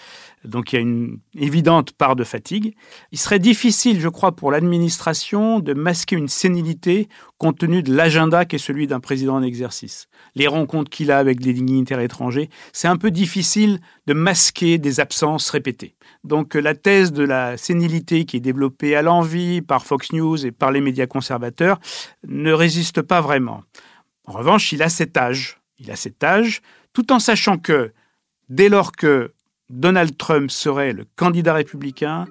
Donc 0.46 0.74
il 0.74 0.76
y 0.76 0.80
a 0.80 0.82
une 0.82 1.20
évidente 1.36 1.94
part 1.94 2.16
de 2.16 2.24
fatigue. 2.24 2.76
Il 3.12 3.18
serait 3.18 3.40
difficile, 3.40 4.00
je 4.00 4.10
crois, 4.10 4.36
pour 4.36 4.52
l'administration 4.52 5.60
de 5.60 5.74
masquer 5.74 6.16
une 6.16 6.28
sénilité 6.28 7.08
compte 7.38 7.60
tenu 7.60 7.82
de 7.84 7.94
l'agenda 7.94 8.46
qui 8.46 8.58
est 8.58 8.60
celui 8.60 8.88
d'un 8.88 9.00
président 9.00 9.36
en 9.36 9.44
exercice. 9.44 10.08
Les 10.36 10.48
rencontres 10.48 10.90
qu'il 10.90 11.12
a 11.12 11.18
avec 11.18 11.40
des 11.40 11.54
dignitaires 11.54 12.00
étrangers, 12.00 12.50
c'est 12.74 12.88
un 12.88 12.98
peu 12.98 13.12
difficile 13.12 13.80
de 14.08 14.14
masquer 14.14 14.78
des 14.78 15.00
absences 15.00 15.50
répétées. 15.50 15.96
Donc 16.24 16.56
la 16.56 16.76
thèse 16.76 17.12
de 17.12 17.24
la 17.24 17.58
sénilité 17.58 18.26
qui 18.26 18.38
est 18.38 18.42
développée 18.42 18.96
à 18.96 19.02
l'envie 19.02 19.62
par 19.62 19.86
Fox 19.86 20.12
News 20.12 20.46
et 20.46 20.52
par 20.52 20.72
les 20.72 20.82
médias 20.82 21.08
conservateurs 21.08 21.80
ne 22.28 22.52
résiste 22.52 23.02
pas 23.02 23.22
vraiment. 23.22 23.64
En 24.26 24.34
revanche, 24.34 24.72
il 24.72 24.82
a 24.84 24.90
cet 24.90 25.18
âge. 25.18 25.60
Il 25.80 25.92
a 25.92 25.96
cet 25.96 26.24
âge, 26.24 26.62
tout 26.94 27.12
en 27.12 27.20
sachant 27.20 27.58
que 27.58 27.92
dès 28.48 28.70
lors 28.70 28.92
que 28.92 29.33
Donald 29.70 30.18
Trump 30.18 30.52
serait 30.52 30.94
le 30.94 31.06
candidat 31.16 31.54
républicain, 31.54 32.26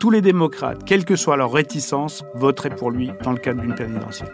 tous 0.00 0.10
les 0.10 0.20
démocrates, 0.20 0.84
quelle 0.84 1.04
que 1.04 1.16
soit 1.16 1.36
leur 1.36 1.52
réticence, 1.52 2.24
voteraient 2.34 2.74
pour 2.74 2.90
lui 2.90 3.10
dans 3.22 3.32
le 3.32 3.38
cadre 3.38 3.62
d'une 3.62 3.74
présidentielle. 3.74 4.32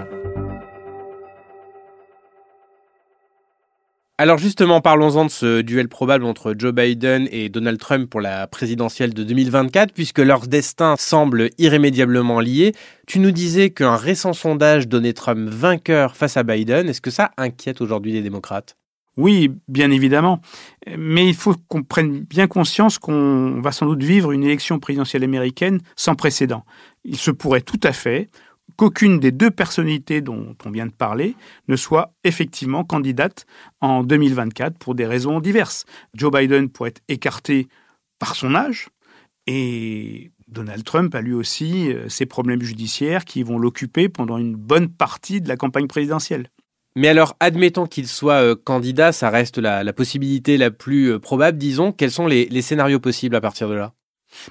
Alors 4.20 4.38
justement, 4.38 4.80
parlons-en 4.80 5.26
de 5.26 5.30
ce 5.30 5.60
duel 5.60 5.88
probable 5.88 6.24
entre 6.24 6.54
Joe 6.58 6.72
Biden 6.72 7.28
et 7.30 7.50
Donald 7.50 7.78
Trump 7.78 8.10
pour 8.10 8.20
la 8.20 8.46
présidentielle 8.46 9.14
de 9.14 9.22
2024, 9.22 9.92
puisque 9.92 10.18
leurs 10.18 10.48
destins 10.48 10.96
semblent 10.98 11.50
irrémédiablement 11.58 12.40
liés. 12.40 12.74
Tu 13.06 13.18
nous 13.18 13.30
disais 13.30 13.70
qu'un 13.70 13.96
récent 13.96 14.32
sondage 14.32 14.88
donnait 14.88 15.12
Trump 15.12 15.48
vainqueur 15.50 16.16
face 16.16 16.38
à 16.38 16.44
Biden. 16.44 16.88
Est-ce 16.88 17.02
que 17.02 17.10
ça 17.10 17.30
inquiète 17.36 17.82
aujourd'hui 17.82 18.12
les 18.12 18.22
démocrates? 18.22 18.77
Oui, 19.18 19.50
bien 19.66 19.90
évidemment. 19.90 20.40
Mais 20.96 21.26
il 21.26 21.34
faut 21.34 21.56
qu'on 21.66 21.82
prenne 21.82 22.20
bien 22.20 22.46
conscience 22.46 23.00
qu'on 23.00 23.60
va 23.60 23.72
sans 23.72 23.86
doute 23.86 24.04
vivre 24.04 24.30
une 24.30 24.44
élection 24.44 24.78
présidentielle 24.78 25.24
américaine 25.24 25.80
sans 25.96 26.14
précédent. 26.14 26.64
Il 27.02 27.16
se 27.16 27.32
pourrait 27.32 27.62
tout 27.62 27.80
à 27.82 27.92
fait 27.92 28.30
qu'aucune 28.76 29.18
des 29.18 29.32
deux 29.32 29.50
personnalités 29.50 30.20
dont 30.20 30.54
on 30.64 30.70
vient 30.70 30.86
de 30.86 30.92
parler 30.92 31.34
ne 31.66 31.74
soit 31.74 32.12
effectivement 32.22 32.84
candidate 32.84 33.44
en 33.80 34.04
2024 34.04 34.78
pour 34.78 34.94
des 34.94 35.04
raisons 35.04 35.40
diverses. 35.40 35.84
Joe 36.14 36.30
Biden 36.30 36.68
pourrait 36.68 36.90
être 36.90 37.02
écarté 37.08 37.66
par 38.20 38.36
son 38.36 38.54
âge 38.54 38.88
et 39.48 40.30
Donald 40.46 40.84
Trump 40.84 41.12
a 41.16 41.22
lui 41.22 41.34
aussi 41.34 41.92
euh, 41.92 42.08
ses 42.08 42.26
problèmes 42.26 42.62
judiciaires 42.62 43.24
qui 43.24 43.42
vont 43.42 43.58
l'occuper 43.58 44.08
pendant 44.08 44.38
une 44.38 44.54
bonne 44.54 44.88
partie 44.88 45.40
de 45.40 45.48
la 45.48 45.56
campagne 45.56 45.88
présidentielle. 45.88 46.50
Mais 46.98 47.06
alors, 47.06 47.36
admettons 47.38 47.86
qu'il 47.86 48.08
soit 48.08 48.42
euh, 48.42 48.56
candidat, 48.56 49.12
ça 49.12 49.30
reste 49.30 49.58
la, 49.58 49.92
possibilité 49.92 50.56
la 50.56 50.72
plus 50.72 51.12
euh, 51.12 51.20
probable, 51.20 51.56
disons. 51.56 51.92
Quels 51.92 52.10
sont 52.10 52.26
les, 52.26 52.60
scénarios 52.60 52.98
possibles 52.98 53.36
à 53.36 53.40
partir 53.40 53.68
de 53.68 53.74
là? 53.74 53.92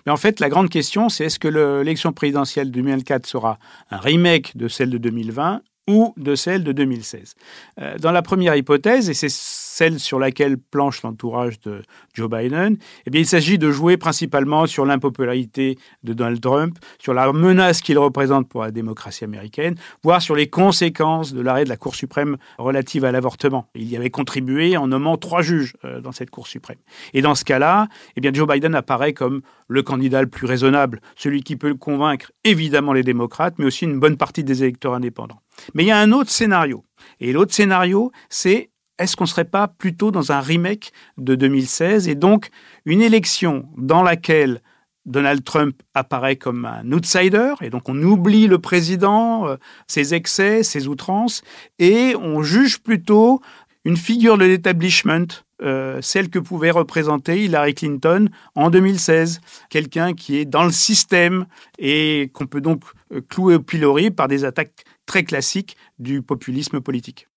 Mais 0.05 0.13
en 0.13 0.17
fait, 0.17 0.39
la 0.39 0.47
grande 0.47 0.69
question, 0.69 1.09
c'est 1.09 1.25
est-ce 1.25 1.39
que 1.39 1.49
l'élection 1.49 2.13
présidentielle 2.13 2.71
2004 2.71 3.25
sera 3.25 3.59
un 3.91 3.97
remake 3.97 4.55
de 4.55 4.69
celle 4.69 4.89
de 4.91 4.97
2020 4.97 5.61
ou 5.89 6.13
de 6.15 6.35
celle 6.35 6.63
de 6.63 6.71
2016. 6.71 7.35
Euh, 7.81 7.97
dans 7.97 8.13
la 8.13 8.21
première 8.21 8.55
hypothèse, 8.55 9.09
et 9.09 9.13
c'est 9.13 9.29
celle 9.77 9.99
sur 9.99 10.17
laquelle 10.17 10.57
planche 10.57 11.03
l'entourage 11.03 11.59
de 11.59 11.83
Joe 12.15 12.27
Biden, 12.27 12.77
eh 13.05 13.09
bien, 13.11 13.21
il 13.21 13.27
s'agit 13.27 13.59
de 13.59 13.69
jouer 13.69 13.95
principalement 13.95 14.65
sur 14.65 14.87
l'impopularité 14.87 15.77
de 16.03 16.13
Donald 16.13 16.41
Trump, 16.41 16.79
sur 16.97 17.13
la 17.13 17.31
menace 17.31 17.81
qu'il 17.81 17.99
représente 17.99 18.49
pour 18.49 18.63
la 18.63 18.71
démocratie 18.71 19.23
américaine, 19.23 19.75
voire 20.03 20.19
sur 20.19 20.35
les 20.35 20.47
conséquences 20.47 21.31
de 21.31 21.41
l'arrêt 21.41 21.63
de 21.63 21.69
la 21.69 21.77
Cour 21.77 21.93
suprême 21.93 22.37
relative 22.57 23.05
à 23.05 23.11
l'avortement. 23.11 23.69
Il 23.75 23.87
y 23.87 23.95
avait 23.95 24.09
contribué 24.09 24.77
en 24.77 24.87
nommant 24.87 25.15
trois 25.15 25.43
juges 25.43 25.75
euh, 25.85 26.01
dans 26.01 26.11
cette 26.11 26.31
Cour 26.31 26.47
suprême. 26.47 26.79
Et 27.13 27.21
dans 27.21 27.35
ce 27.35 27.45
cas-là, 27.45 27.87
eh 28.15 28.21
bien, 28.21 28.31
Joe 28.33 28.47
Biden 28.47 28.73
apparaît 28.73 29.13
comme 29.13 29.41
le 29.67 29.83
candidat 29.83 30.21
le 30.23 30.27
plus 30.27 30.47
raisonnable, 30.47 31.01
celui 31.15 31.43
qui 31.43 31.55
peut 31.55 31.75
convaincre 31.75 32.31
évidemment 32.43 32.93
les 32.93 33.03
démocrates, 33.03 33.53
mais 33.59 33.65
aussi 33.65 33.85
une 33.85 33.99
bonne 33.99 34.17
partie 34.17 34.43
des 34.43 34.63
électeurs 34.63 34.95
indépendants. 34.95 35.41
Mais 35.75 35.83
il 35.83 35.87
y 35.87 35.91
a 35.91 35.99
un 35.99 36.11
autre 36.13 36.31
scénario. 36.31 36.83
Et 37.19 37.31
l'autre 37.31 37.53
scénario, 37.53 38.11
c'est 38.29 38.71
est-ce 38.99 39.15
qu'on 39.15 39.25
ne 39.25 39.29
serait 39.29 39.45
pas 39.45 39.67
plutôt 39.67 40.11
dans 40.11 40.31
un 40.31 40.39
remake 40.39 40.91
de 41.17 41.35
2016 41.35 42.07
et 42.07 42.15
donc 42.15 42.49
une 42.85 43.01
élection 43.01 43.69
dans 43.77 44.03
laquelle 44.03 44.61
Donald 45.05 45.43
Trump 45.43 45.81
apparaît 45.93 46.35
comme 46.35 46.65
un 46.65 46.91
outsider, 46.91 47.53
et 47.61 47.69
donc 47.69 47.87
on 47.87 48.01
oublie 48.03 48.47
le 48.47 48.59
président, 48.59 49.47
euh, 49.47 49.55
ses 49.87 50.13
excès, 50.13 50.63
ses 50.63 50.87
outrances, 50.87 51.43
et 51.79 52.13
on 52.17 52.43
juge 52.43 52.79
plutôt 52.79 53.41
une 53.85 53.95
figure 53.95 54.37
de 54.37 54.43
l'établissement, 54.43 55.25
euh, 55.61 55.99
celle 56.01 56.29
que 56.29 56.39
pouvait 56.39 56.71
représenter 56.71 57.45
Hillary 57.45 57.73
Clinton 57.73 58.27
en 58.53 58.69
2016, 58.69 59.39
quelqu'un 59.69 60.13
qui 60.13 60.37
est 60.37 60.45
dans 60.45 60.65
le 60.65 60.71
système 60.71 61.45
et 61.79 62.29
qu'on 62.33 62.45
peut 62.45 62.61
donc 62.61 62.83
clouer 63.29 63.55
au 63.55 63.61
pilori 63.61 64.11
par 64.11 64.27
des 64.27 64.43
attaques 64.43 64.83
très 65.05 65.23
classiques 65.23 65.77
du 65.99 66.21
populisme 66.21 66.81
politique. 66.81 67.27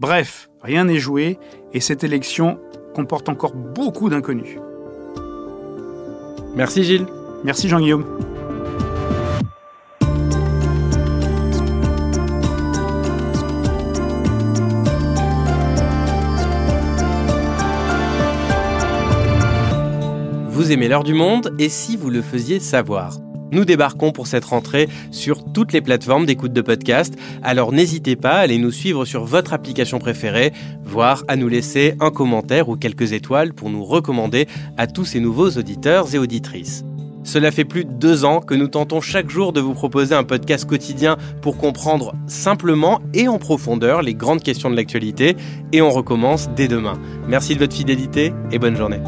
Bref, 0.00 0.48
rien 0.62 0.86
n'est 0.86 0.98
joué 0.98 1.38
et 1.74 1.80
cette 1.80 2.04
élection 2.04 2.58
comporte 2.94 3.28
encore 3.28 3.54
beaucoup 3.54 4.08
d'inconnus. 4.08 4.56
Merci 6.56 6.84
Gilles. 6.84 7.06
Merci 7.44 7.68
Jean-Guillaume. 7.68 8.06
Vous 20.48 20.72
aimez 20.72 20.88
l'heure 20.88 21.04
du 21.04 21.12
monde 21.12 21.54
et 21.58 21.68
si 21.68 21.98
vous 21.98 22.08
le 22.08 22.22
faisiez 22.22 22.58
savoir 22.58 23.18
nous 23.52 23.64
débarquons 23.64 24.12
pour 24.12 24.26
cette 24.26 24.44
rentrée 24.44 24.88
sur 25.10 25.44
toutes 25.52 25.72
les 25.72 25.80
plateformes 25.80 26.26
d'écoute 26.26 26.52
de 26.52 26.60
podcast, 26.60 27.14
alors 27.42 27.72
n'hésitez 27.72 28.16
pas 28.16 28.34
à 28.34 28.40
aller 28.40 28.58
nous 28.58 28.70
suivre 28.70 29.04
sur 29.04 29.24
votre 29.24 29.52
application 29.52 29.98
préférée, 29.98 30.52
voire 30.84 31.24
à 31.28 31.36
nous 31.36 31.48
laisser 31.48 31.94
un 32.00 32.10
commentaire 32.10 32.68
ou 32.68 32.76
quelques 32.76 33.12
étoiles 33.12 33.52
pour 33.52 33.70
nous 33.70 33.84
recommander 33.84 34.46
à 34.76 34.86
tous 34.86 35.04
ces 35.04 35.20
nouveaux 35.20 35.50
auditeurs 35.50 36.14
et 36.14 36.18
auditrices. 36.18 36.84
Cela 37.22 37.50
fait 37.50 37.64
plus 37.64 37.84
de 37.84 37.92
deux 37.92 38.24
ans 38.24 38.40
que 38.40 38.54
nous 38.54 38.68
tentons 38.68 39.00
chaque 39.00 39.28
jour 39.28 39.52
de 39.52 39.60
vous 39.60 39.74
proposer 39.74 40.14
un 40.14 40.24
podcast 40.24 40.66
quotidien 40.66 41.16
pour 41.42 41.58
comprendre 41.58 42.14
simplement 42.26 43.00
et 43.12 43.28
en 43.28 43.38
profondeur 43.38 44.02
les 44.02 44.14
grandes 44.14 44.42
questions 44.42 44.70
de 44.70 44.76
l'actualité 44.76 45.36
et 45.72 45.82
on 45.82 45.90
recommence 45.90 46.48
dès 46.56 46.68
demain. 46.68 46.98
Merci 47.28 47.54
de 47.54 47.60
votre 47.60 47.76
fidélité 47.76 48.32
et 48.50 48.58
bonne 48.58 48.76
journée. 48.76 49.00